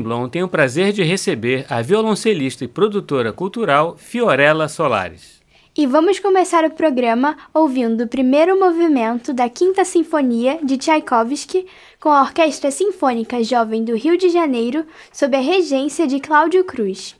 Blom 0.00 0.28
tem 0.28 0.42
o 0.42 0.48
prazer 0.48 0.92
de 0.92 1.02
receber 1.02 1.66
a 1.68 1.82
violoncelista 1.82 2.64
e 2.64 2.68
produtora 2.68 3.32
cultural 3.32 3.96
Fiorella 3.96 4.68
Solares. 4.68 5.42
E 5.76 5.86
vamos 5.86 6.20
começar 6.20 6.64
o 6.64 6.70
programa 6.70 7.36
ouvindo 7.52 8.04
o 8.04 8.08
primeiro 8.08 8.58
movimento 8.58 9.32
da 9.32 9.48
Quinta 9.48 9.84
Sinfonia 9.84 10.60
de 10.62 10.76
Tchaikovsky 10.76 11.66
com 11.98 12.10
a 12.10 12.22
Orquestra 12.22 12.70
Sinfônica 12.70 13.42
Jovem 13.42 13.84
do 13.84 13.96
Rio 13.96 14.16
de 14.16 14.28
Janeiro, 14.28 14.86
sob 15.12 15.36
a 15.36 15.40
regência 15.40 16.06
de 16.06 16.20
Cláudio 16.20 16.62
Cruz. 16.64 17.16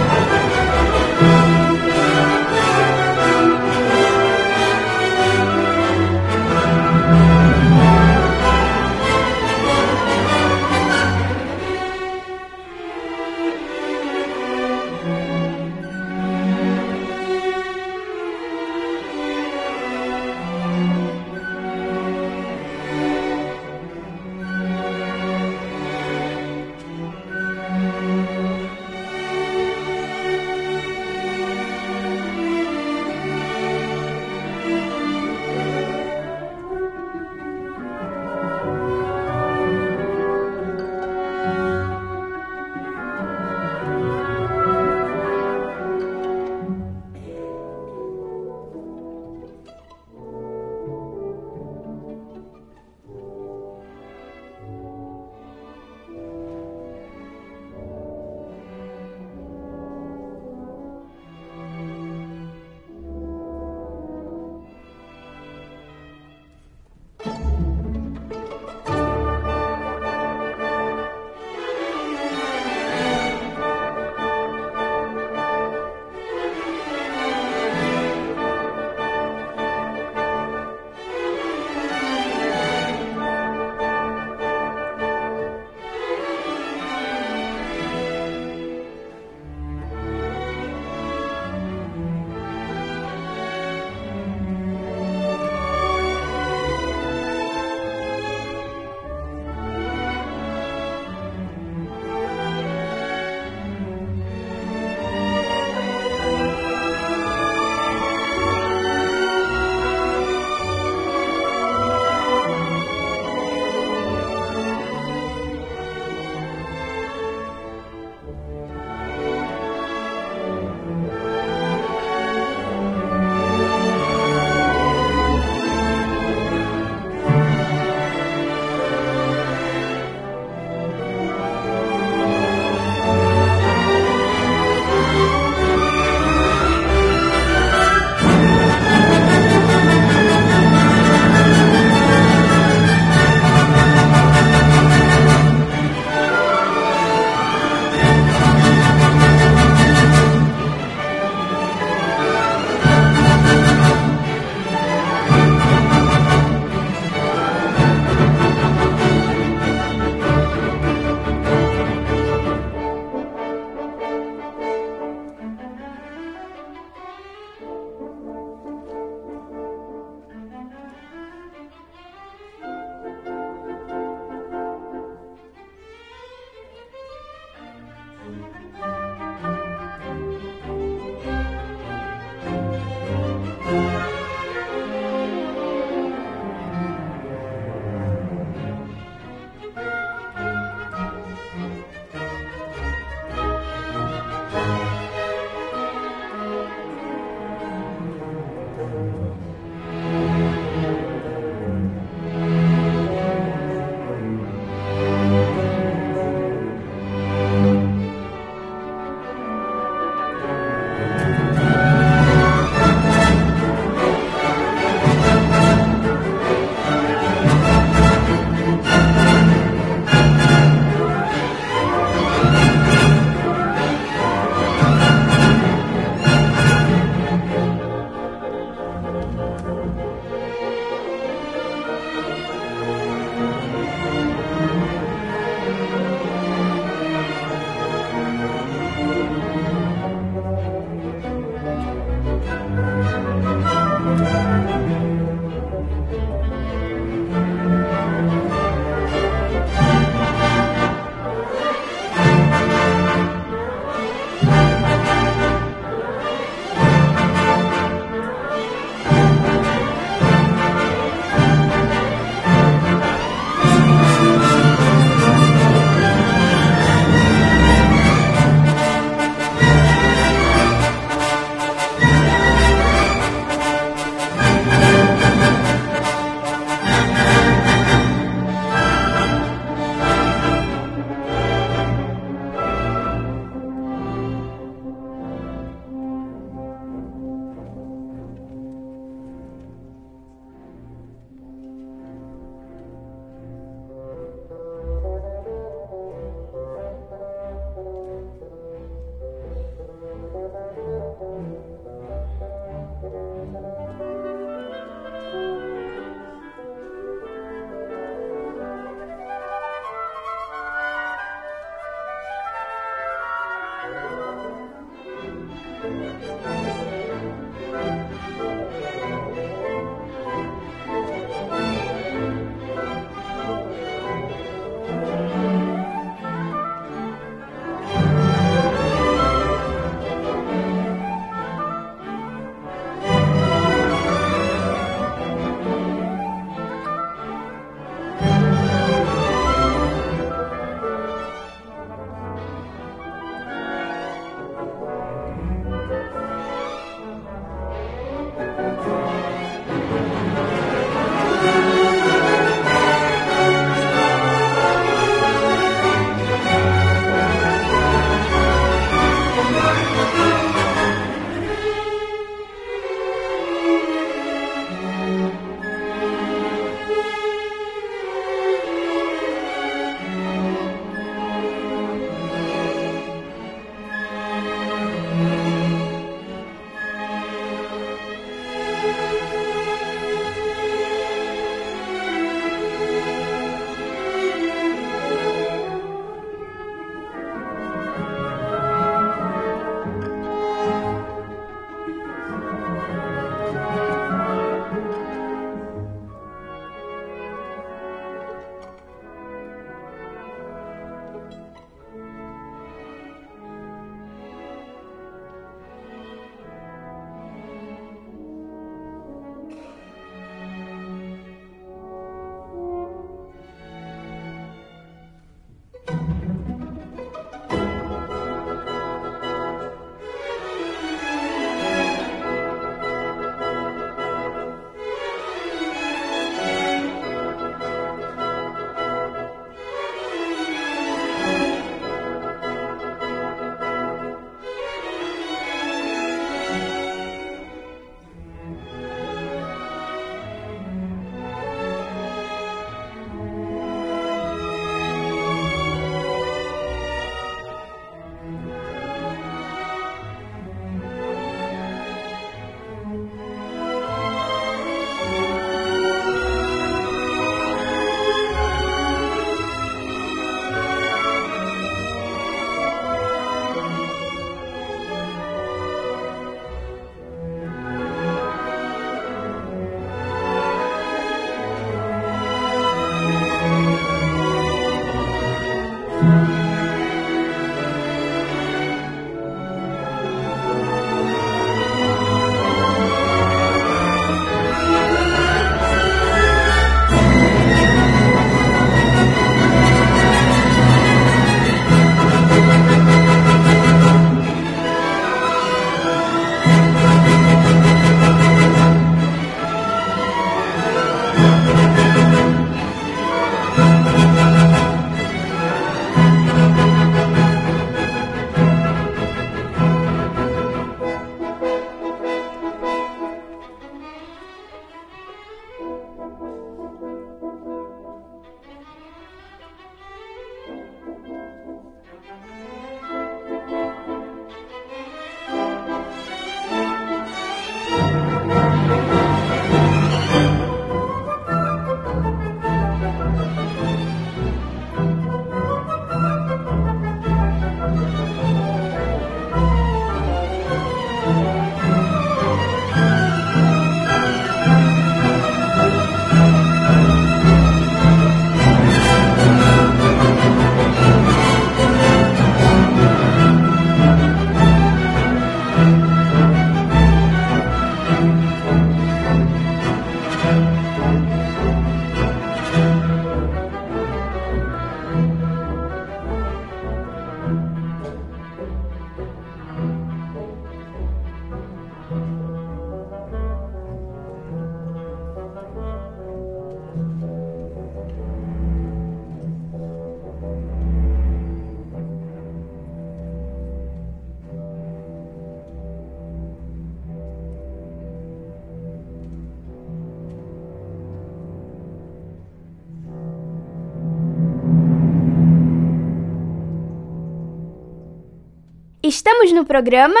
Estamos 598.88 599.30
no 599.32 599.44
programa. 599.44 600.00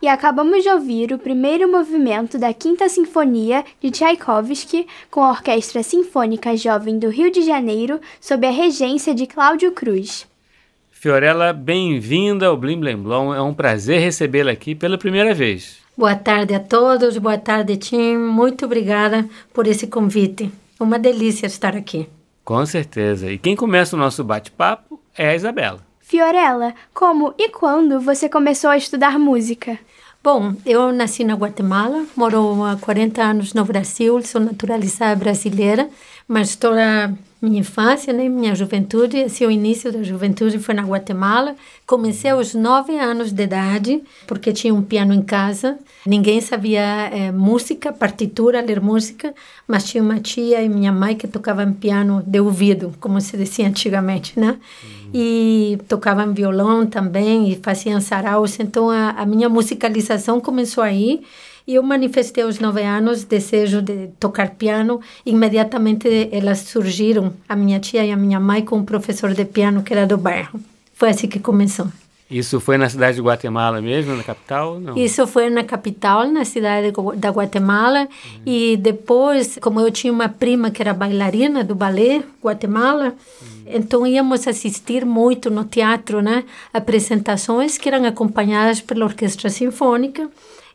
E 0.00 0.08
acabamos 0.08 0.62
de 0.62 0.70
ouvir 0.70 1.12
o 1.12 1.18
primeiro 1.18 1.70
movimento 1.70 2.38
da 2.38 2.54
Quinta 2.54 2.88
Sinfonia 2.88 3.62
de 3.82 3.90
Tchaikovsky 3.90 4.86
com 5.10 5.22
a 5.22 5.28
Orquestra 5.28 5.82
Sinfônica 5.82 6.56
Jovem 6.56 6.98
do 6.98 7.10
Rio 7.10 7.30
de 7.30 7.42
Janeiro, 7.42 8.00
sob 8.18 8.46
a 8.46 8.50
regência 8.50 9.14
de 9.14 9.26
Cláudio 9.26 9.72
Cruz. 9.72 10.26
Fiorella, 10.90 11.52
bem-vinda 11.52 12.46
ao 12.46 12.56
Blim 12.56 12.80
Blim 12.80 12.96
Blom. 12.96 13.34
É 13.34 13.42
um 13.42 13.52
prazer 13.52 14.00
recebê-la 14.00 14.52
aqui 14.52 14.74
pela 14.74 14.96
primeira 14.96 15.34
vez. 15.34 15.80
Boa 15.94 16.16
tarde 16.16 16.54
a 16.54 16.60
todos, 16.60 17.18
boa 17.18 17.36
tarde, 17.36 17.76
Tim. 17.76 18.16
Muito 18.16 18.64
obrigada 18.64 19.28
por 19.52 19.66
esse 19.66 19.86
convite. 19.86 20.50
Uma 20.80 20.98
delícia 20.98 21.46
estar 21.46 21.76
aqui. 21.76 22.08
Com 22.42 22.64
certeza. 22.64 23.30
E 23.30 23.36
quem 23.36 23.54
começa 23.54 23.94
o 23.94 23.98
nosso 23.98 24.24
bate-papo 24.24 24.98
é 25.14 25.28
a 25.28 25.34
Isabela. 25.34 25.89
Fiorella, 26.10 26.74
como 26.92 27.32
e 27.38 27.50
quando 27.50 28.00
você 28.00 28.28
começou 28.28 28.68
a 28.68 28.76
estudar 28.76 29.16
música? 29.16 29.78
Bom, 30.24 30.56
eu 30.66 30.92
nasci 30.92 31.22
na 31.22 31.34
Guatemala, 31.34 32.04
moro 32.16 32.64
há 32.64 32.76
40 32.76 33.22
anos 33.22 33.54
no 33.54 33.64
Brasil, 33.64 34.20
sou 34.24 34.40
naturalizada 34.40 35.14
brasileira, 35.14 35.88
mas 36.26 36.56
toda 36.56 37.16
minha 37.40 37.60
infância, 37.60 38.12
né, 38.12 38.28
minha 38.28 38.54
juventude, 38.54 39.22
assim, 39.22 39.46
o 39.46 39.50
início 39.50 39.90
da 39.90 40.02
juventude 40.02 40.58
foi 40.58 40.74
na 40.74 40.82
Guatemala. 40.82 41.56
Comecei 41.86 42.30
aos 42.30 42.54
nove 42.54 42.98
anos 42.98 43.32
de 43.32 43.42
idade, 43.42 44.02
porque 44.26 44.52
tinha 44.52 44.74
um 44.74 44.82
piano 44.82 45.14
em 45.14 45.22
casa. 45.22 45.78
Ninguém 46.04 46.40
sabia 46.42 46.80
é, 46.80 47.32
música, 47.32 47.92
partitura, 47.92 48.60
ler 48.60 48.80
música, 48.80 49.34
mas 49.66 49.84
tinha 49.84 50.02
uma 50.02 50.20
tia 50.20 50.62
e 50.62 50.68
minha 50.68 50.92
mãe 50.92 51.16
que 51.16 51.26
tocavam 51.26 51.72
piano 51.72 52.22
de 52.26 52.40
ouvido, 52.40 52.92
como 53.00 53.18
se 53.22 53.36
dizia 53.38 53.66
antigamente, 53.66 54.38
né? 54.38 54.58
Uhum. 54.84 55.10
E 55.14 55.78
tocavam 55.88 56.34
violão 56.34 56.84
também 56.86 57.50
e 57.50 57.56
faziam 57.56 58.00
saraus. 58.02 58.60
Então 58.60 58.90
a, 58.90 59.10
a 59.10 59.24
minha 59.24 59.48
musicalização 59.48 60.40
começou 60.40 60.84
aí. 60.84 61.22
Eu 61.72 61.84
manifestei 61.84 62.42
aos 62.42 62.58
nove 62.58 62.82
anos 62.82 63.22
desejo 63.22 63.80
de 63.80 64.08
tocar 64.18 64.50
piano. 64.50 65.00
Imediatamente 65.24 66.28
elas 66.32 66.58
surgiram, 66.58 67.32
a 67.48 67.54
minha 67.54 67.78
tia 67.78 68.04
e 68.04 68.10
a 68.10 68.16
minha 68.16 68.40
mãe, 68.40 68.64
com 68.64 68.78
um 68.78 68.84
professor 68.84 69.32
de 69.34 69.44
piano 69.44 69.84
que 69.84 69.92
era 69.92 70.04
do 70.04 70.18
bairro. 70.18 70.58
Foi 70.94 71.10
assim 71.10 71.28
que 71.28 71.38
começou. 71.38 71.86
Isso 72.28 72.58
foi 72.58 72.76
na 72.76 72.88
cidade 72.88 73.16
de 73.16 73.22
Guatemala 73.22 73.80
mesmo, 73.80 74.16
na 74.16 74.22
capital? 74.24 74.80
Não? 74.80 74.96
Isso 74.96 75.26
foi 75.28 75.48
na 75.48 75.62
capital, 75.62 76.28
na 76.28 76.44
cidade 76.44 76.92
da 77.16 77.30
Guatemala. 77.30 78.00
Uhum. 78.02 78.40
E 78.46 78.76
depois, 78.76 79.56
como 79.60 79.80
eu 79.80 79.90
tinha 79.92 80.12
uma 80.12 80.28
prima 80.28 80.70
que 80.70 80.82
era 80.82 80.92
bailarina 80.92 81.62
do 81.62 81.74
balé 81.74 82.22
Guatemala, 82.42 83.14
uhum. 83.42 83.62
então 83.66 84.06
íamos 84.06 84.46
assistir 84.46 85.04
muito 85.04 85.50
no 85.50 85.64
teatro, 85.64 86.20
né? 86.20 86.44
Apresentações 86.72 87.78
que 87.78 87.88
eram 87.88 88.04
acompanhadas 88.04 88.80
pela 88.80 89.04
orquestra 89.04 89.50
sinfônica. 89.50 90.28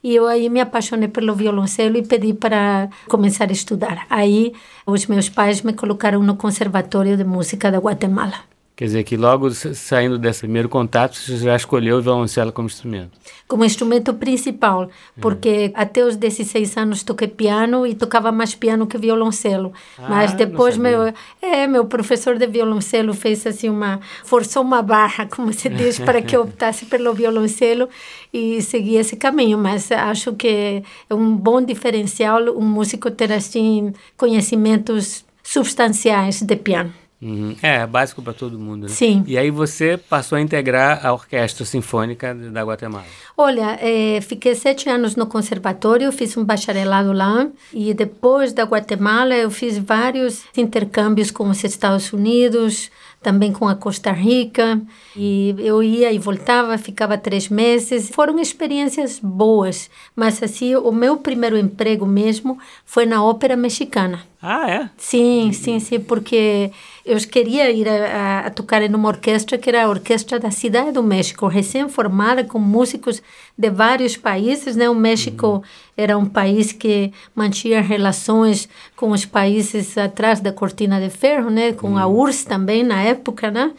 E 0.05 0.13
eu 0.13 0.27
aí 0.27 0.49
me 0.49 0.61
apaixonei 0.61 1.07
pelo 1.07 1.33
violoncelo 1.33 1.97
e 1.97 2.05
pedi 2.05 2.31
para 2.31 2.87
começar 3.09 3.49
a 3.49 3.51
estudar. 3.51 4.05
Aí 4.07 4.53
os 4.85 5.07
meus 5.07 5.29
pais 5.29 5.63
me 5.63 5.73
colocaram 5.73 6.21
no 6.21 6.35
Conservatório 6.35 7.17
de 7.17 7.23
Música 7.23 7.71
da 7.71 7.79
Guatemala. 7.79 8.54
Quer 8.75 8.85
dizer 8.85 9.03
que 9.05 9.15
logo 9.15 9.49
saindo 9.51 10.17
desse 10.17 10.41
primeiro 10.41 10.67
contato, 10.67 11.15
você 11.15 11.37
já 11.37 11.55
escolheu 11.55 11.97
o 11.97 12.01
violoncelo 12.01 12.51
como 12.51 12.67
instrumento? 12.67 13.11
Como 13.47 13.63
instrumento 13.63 14.13
principal, 14.13 14.89
porque 15.21 15.67
uhum. 15.67 15.81
até 15.81 16.03
os 16.03 16.17
16 16.17 16.75
anos 16.75 17.01
toquei 17.01 17.29
piano 17.29 17.87
e 17.87 17.95
tocava 17.95 18.33
mais 18.33 18.53
piano 18.53 18.85
que 18.85 18.97
violoncelo. 18.97 19.71
Ah, 19.97 20.07
Mas 20.09 20.33
depois 20.33 20.75
meu, 20.75 21.13
é, 21.41 21.65
meu 21.67 21.85
professor 21.85 22.37
de 22.37 22.47
violoncelo 22.47 23.13
fez 23.13 23.47
assim 23.47 23.69
uma 23.69 24.01
forçou 24.25 24.61
uma 24.61 24.81
barra, 24.81 25.25
como 25.33 25.53
se 25.53 25.69
diz, 25.69 25.97
para 25.97 26.21
que 26.21 26.35
eu 26.35 26.41
optasse 26.41 26.85
pelo 26.85 27.13
violoncelo 27.13 27.87
e 28.33 28.61
segui 28.61 28.97
esse 28.97 29.15
caminho. 29.15 29.57
Mas 29.57 29.89
acho 29.89 30.33
que 30.33 30.83
é 31.09 31.15
um 31.15 31.33
bom 31.33 31.61
diferencial 31.61 32.41
um 32.57 32.65
músico 32.65 33.09
ter 33.09 33.31
assim 33.31 33.93
conhecimentos 34.17 35.23
substanciais 35.41 36.41
de 36.41 36.55
piano. 36.57 37.04
Uhum. 37.21 37.55
É, 37.61 37.87
básico 37.87 38.21
para 38.21 38.33
todo 38.33 38.59
mundo, 38.59 38.83
né? 38.83 38.89
Sim. 38.89 39.23
E 39.25 39.37
aí 39.37 39.49
você 39.49 39.97
passou 39.97 40.37
a 40.37 40.41
integrar 40.41 41.05
a 41.05 41.13
Orquestra 41.13 41.65
Sinfônica 41.65 42.35
da 42.35 42.63
Guatemala. 42.63 43.05
Olha, 43.37 43.77
é, 43.81 44.19
fiquei 44.21 44.53
sete 44.53 44.89
anos 44.89 45.15
no 45.15 45.25
conservatório, 45.25 46.11
fiz 46.11 46.35
um 46.37 46.43
bacharelado 46.43 47.11
lá 47.13 47.47
e 47.73 47.93
depois 47.93 48.53
da 48.53 48.63
Guatemala 48.63 49.33
eu 49.33 49.49
fiz 49.49 49.77
vários 49.77 50.43
intercâmbios 50.55 51.31
com 51.31 51.49
os 51.49 51.63
Estados 51.63 52.11
Unidos, 52.13 52.91
também 53.21 53.51
com 53.51 53.67
a 53.67 53.75
Costa 53.75 54.11
Rica 54.11 54.79
e 55.15 55.55
eu 55.57 55.81
ia 55.81 56.11
e 56.11 56.19
voltava, 56.19 56.77
ficava 56.77 57.17
três 57.17 57.49
meses. 57.49 58.09
Foram 58.09 58.39
experiências 58.39 59.19
boas, 59.19 59.89
mas 60.15 60.43
assim 60.43 60.75
o 60.75 60.91
meu 60.91 61.17
primeiro 61.17 61.57
emprego 61.57 62.05
mesmo 62.05 62.59
foi 62.85 63.05
na 63.05 63.23
ópera 63.23 63.55
mexicana. 63.55 64.21
Ah, 64.47 64.69
é? 64.69 64.89
Sim, 64.95 65.51
sim, 65.51 65.79
sim, 65.79 65.99
porque 65.99 66.69
eu 67.03 67.17
queria 67.17 67.71
ir 67.71 67.89
a, 67.89 68.41
a, 68.41 68.49
tocar 68.51 68.79
em 68.83 68.93
uma 68.93 69.07
orquestra 69.07 69.57
que 69.57 69.67
era 69.67 69.85
a 69.85 69.89
Orquestra 69.89 70.39
da 70.39 70.51
Cidade 70.51 70.91
do 70.91 71.01
México, 71.01 71.47
recém-formada 71.47 72.43
com 72.43 72.59
músicos 72.59 73.23
de 73.57 73.71
vários 73.71 74.15
países, 74.15 74.75
né? 74.75 74.87
O 74.87 74.93
México 74.93 75.47
uhum. 75.47 75.61
era 75.97 76.15
um 76.15 76.27
país 76.27 76.71
que 76.71 77.11
mantinha 77.33 77.81
relações 77.81 78.69
com 78.95 79.09
os 79.09 79.25
países 79.25 79.97
atrás 79.97 80.39
da 80.39 80.53
cortina 80.53 81.01
de 81.01 81.09
ferro, 81.09 81.49
né? 81.49 81.73
Com 81.73 81.93
uhum. 81.93 81.97
a 81.97 82.05
URSS 82.05 82.45
também 82.45 82.83
na 82.83 83.01
época, 83.01 83.49
né? 83.49 83.73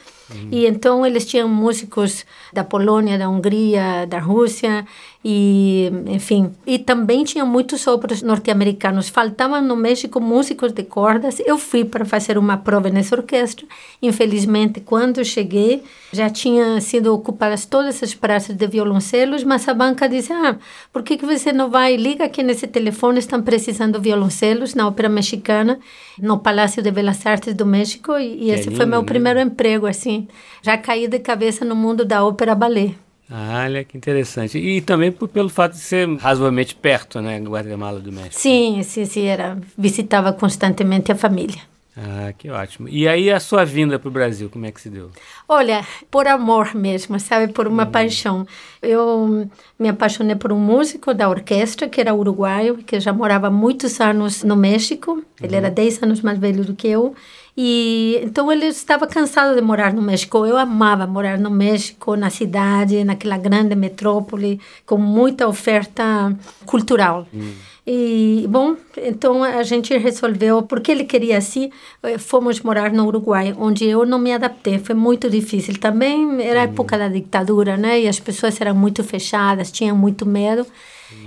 E 0.51 0.67
então 0.67 1.07
eles 1.07 1.25
tinham 1.25 1.49
músicos 1.49 2.27
da 2.53 2.65
Polônia, 2.65 3.17
da 3.17 3.29
Hungria, 3.29 4.07
da 4.09 4.19
Rússia 4.19 4.85
e, 5.25 5.91
enfim, 6.07 6.53
e 6.67 6.79
também 6.79 7.25
tinha 7.25 7.45
muitos 7.45 7.87
outros 7.87 8.23
norte-americanos. 8.23 9.09
Faltavam 9.09 9.63
no 9.63 9.77
México 9.77 10.21
músicos 10.21 10.73
de 10.73 10.83
cordas. 10.83 11.41
Eu 11.45 11.57
fui 11.59 11.85
para 11.85 12.05
fazer 12.05 12.39
uma 12.39 12.57
prova 12.57 12.91
nessa 12.91 13.15
orquestra. 13.15 13.67
Infelizmente, 14.03 14.81
quando 14.81 15.25
cheguei, 15.25 15.83
já 16.13 16.29
tinha 16.29 16.81
sido 16.81 17.15
ocupadas 17.15 17.65
todas 17.65 18.03
as 18.03 18.15
praças 18.15 18.55
de 18.55 18.67
violoncelos, 18.67 19.43
mas 19.43 19.67
a 19.69 19.75
banca 19.75 20.09
disse: 20.09 20.33
"Ah, 20.33 20.57
por 20.93 21.03
que 21.03 21.17
que 21.17 21.25
você 21.25 21.53
não 21.53 21.71
vai? 21.71 21.97
Liga 21.97 22.25
aqui 22.25 22.43
nesse 22.43 22.67
telefone, 22.67 23.19
estão 23.19 23.43
precisando 23.43 23.99
de 23.99 24.05
violoncelos 24.05 24.75
na 24.75 24.87
Ópera 24.87 25.09
Mexicana, 25.09 25.79
no 26.19 26.39
Palácio 26.39 26.83
de 26.83 26.91
Belas 26.91 27.25
Artes 27.25 27.55
do 27.55 27.65
México". 27.65 28.19
E, 28.19 28.45
e 28.45 28.51
esse 28.51 28.65
lindo, 28.65 28.77
foi 28.77 28.87
meu 28.87 29.01
né? 29.01 29.07
primeiro 29.07 29.41
emprego 29.41 29.87
assim. 29.87 30.29
Já 30.63 30.77
caí 30.77 31.09
de 31.09 31.19
cabeça 31.19 31.65
no 31.65 31.75
mundo 31.75 32.05
da 32.05 32.25
ópera 32.25 32.55
ballet. 32.55 32.95
Ah, 33.31 33.65
olha 33.65 33.83
que 33.83 33.97
interessante. 33.97 34.57
E 34.57 34.81
também 34.81 35.11
por, 35.11 35.29
pelo 35.29 35.49
fato 35.49 35.73
de 35.73 35.81
ser 35.81 36.09
razoavelmente 36.17 36.75
perto, 36.77 37.21
né, 37.21 37.41
Guatemala 37.41 37.99
do 37.99 38.13
México. 38.13 38.37
Sim, 38.39 38.83
sim, 38.85 39.05
sim, 39.05 39.25
era. 39.25 39.59
Visitava 39.77 40.33
constantemente 40.33 41.11
a 41.11 41.17
família. 41.17 41.61
Ah, 41.97 42.31
que 42.37 42.51
ótimo. 42.51 42.89
E 42.91 43.09
aí 43.09 43.31
a 43.31 43.41
sua 43.41 43.65
vinda 43.65 43.99
para 43.99 44.09
o 44.09 44.13
Brasil, 44.13 44.51
como 44.51 44.67
é 44.67 44.71
que 44.71 44.83
se 44.83 44.91
deu? 44.91 45.11
Olha, 45.49 45.83
por 46.11 46.27
amor 46.29 46.75
mesmo, 46.75 47.19
sabe, 47.19 47.51
por 47.51 47.67
uma 47.67 47.85
uhum. 47.85 47.91
paixão. 47.91 48.47
Eu 48.83 49.49
me 49.79 49.89
apaixonei 49.89 50.37
por 50.37 50.53
um 50.53 50.59
músico 50.59 51.15
da 51.15 51.27
orquestra 51.27 51.89
que 51.89 51.99
era 51.99 52.15
uruguaio, 52.15 52.77
que 52.79 53.01
já 53.01 53.15
morava 53.15 53.49
muitos 53.49 53.99
anos 53.99 54.45
no 54.45 54.55
México. 54.55 55.25
Ele 55.41 55.55
uhum. 55.55 55.59
era 55.59 55.71
10 55.71 56.03
anos 56.03 56.21
mais 56.21 56.39
velho 56.39 56.67
do 56.67 56.75
que 56.75 56.87
eu. 56.87 57.15
E 57.57 58.21
então 58.23 58.53
ele 58.53 58.67
estava 58.67 59.07
cansado 59.07 59.55
de 59.55 59.63
morar 59.63 59.95
no 59.95 60.03
México. 60.03 60.45
Eu 60.45 60.59
amava 60.59 61.07
morar 61.07 61.39
no 61.39 61.51
México, 61.51 62.15
na 62.15 62.29
cidade, 62.29 63.03
naquela 63.05 63.39
grande 63.39 63.75
metrópole, 63.75 64.61
com 64.85 64.99
muita 64.99 65.49
oferta 65.49 66.37
cultural. 66.67 67.27
Hum. 67.33 67.55
E, 67.87 68.45
bom, 68.49 68.75
então 68.97 69.45
a 69.45 69.63
gente 69.63 69.97
resolveu, 69.97 70.61
porque 70.63 70.91
ele 70.91 71.05
queria 71.05 71.39
assim, 71.39 71.71
eh, 72.03 72.19
fomos 72.19 72.61
morar 72.61 72.93
no 72.93 73.07
Uruguai, 73.07 73.55
onde 73.57 73.85
eu 73.85 74.05
não 74.05 74.19
me 74.19 74.33
adaptei, 74.33 74.79
foi 74.79 74.97
muito 74.97 75.31
difícil. 75.31 75.79
Também 75.79 76.43
era 76.43 76.63
a 76.63 76.65
época 76.65 76.99
da 76.99 77.09
ditadura, 77.09 77.77
né? 77.77 78.01
E 78.01 78.09
as 78.09 78.19
pessoas 78.19 78.61
eram 78.61 78.75
muito 78.75 79.05
fechadas, 79.05 79.71
tinham 79.71 79.97
muito 79.97 80.27
medo. 80.27 80.67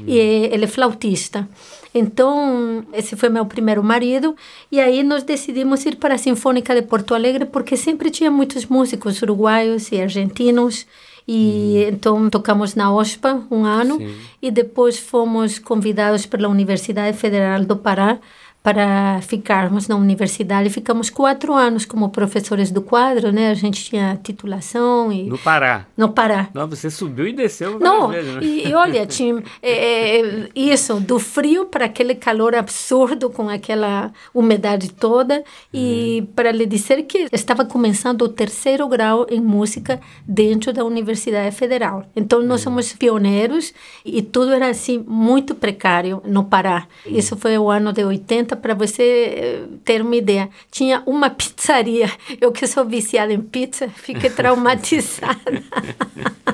E 0.05 0.17
ele 0.17 0.65
é 0.65 0.67
flautista. 0.67 1.47
Então, 1.93 2.83
esse 2.93 3.15
foi 3.15 3.29
meu 3.29 3.45
primeiro 3.45 3.83
marido. 3.83 4.35
E 4.71 4.79
aí 4.79 5.01
nós 5.01 5.23
decidimos 5.23 5.85
ir 5.85 5.95
para 5.95 6.15
a 6.15 6.17
Sinfônica 6.17 6.75
de 6.75 6.81
Porto 6.81 7.15
Alegre, 7.15 7.45
porque 7.45 7.77
sempre 7.77 8.11
tinha 8.11 8.29
muitos 8.29 8.65
músicos 8.65 9.21
uruguaios 9.21 9.91
e 9.91 10.01
argentinos. 10.01 10.85
E 11.31 11.85
hum. 11.85 11.93
então 11.93 12.29
tocamos 12.31 12.73
na 12.73 12.91
OSPA 12.91 13.43
um 13.51 13.63
ano 13.63 13.97
Sim. 13.97 14.15
e 14.41 14.49
depois 14.49 14.97
fomos 14.97 15.59
convidados 15.59 16.25
pela 16.25 16.49
Universidade 16.49 17.15
Federal 17.15 17.63
do 17.63 17.77
Pará 17.77 18.17
para 18.61 19.21
ficarmos 19.21 19.87
na 19.87 19.95
universidade. 19.95 20.69
Ficamos 20.69 21.09
quatro 21.09 21.53
anos 21.53 21.85
como 21.85 22.09
professores 22.09 22.71
do 22.71 22.81
quadro, 22.81 23.31
né? 23.31 23.49
A 23.49 23.53
gente 23.53 23.83
tinha 23.83 24.19
titulação 24.21 25.11
e... 25.11 25.23
No 25.23 25.37
Pará? 25.37 25.85
No 25.95 26.09
Pará. 26.09 26.49
Não, 26.53 26.67
você 26.67 26.89
subiu 26.89 27.27
e 27.27 27.33
desceu 27.33 27.79
Não, 27.79 28.09
vezes, 28.09 28.35
né? 28.35 28.41
e, 28.43 28.67
e 28.67 28.73
olha, 28.73 29.05
tinha 29.05 29.41
é, 29.61 30.19
é, 30.19 30.49
isso, 30.53 30.99
do 30.99 31.19
frio 31.19 31.65
para 31.65 31.85
aquele 31.85 32.13
calor 32.15 32.53
absurdo 32.53 33.29
com 33.29 33.47
aquela 33.47 34.11
umidade 34.33 34.91
toda 34.91 35.43
e 35.73 36.19
uhum. 36.19 36.33
para 36.35 36.51
lhe 36.51 36.65
dizer 36.65 37.03
que 37.03 37.27
estava 37.31 37.63
começando 37.63 38.23
o 38.23 38.29
terceiro 38.29 38.87
grau 38.89 39.25
em 39.29 39.39
música 39.39 40.01
dentro 40.27 40.73
da 40.73 40.83
Universidade 40.83 41.55
Federal. 41.55 42.05
Então, 42.13 42.41
nós 42.41 42.59
uhum. 42.61 42.73
somos 42.73 42.93
pioneiros 42.93 43.73
e 44.03 44.21
tudo 44.21 44.51
era 44.51 44.67
assim 44.67 45.03
muito 45.07 45.55
precário 45.55 46.21
no 46.25 46.43
Pará. 46.43 46.87
Uhum. 47.05 47.17
Isso 47.17 47.37
foi 47.37 47.57
o 47.57 47.69
ano 47.69 47.93
de 47.93 48.03
80 48.03 48.48
para 48.55 48.73
você 48.73 49.03
eh, 49.03 49.63
ter 49.83 50.01
uma 50.01 50.15
ideia. 50.15 50.49
Tinha 50.71 51.03
uma 51.05 51.29
pizzaria. 51.31 52.11
Eu 52.39 52.51
que 52.51 52.67
sou 52.67 52.85
viciada 52.85 53.33
em 53.33 53.41
pizza, 53.41 53.89
fiquei 53.89 54.29
traumatizada. 54.31 55.63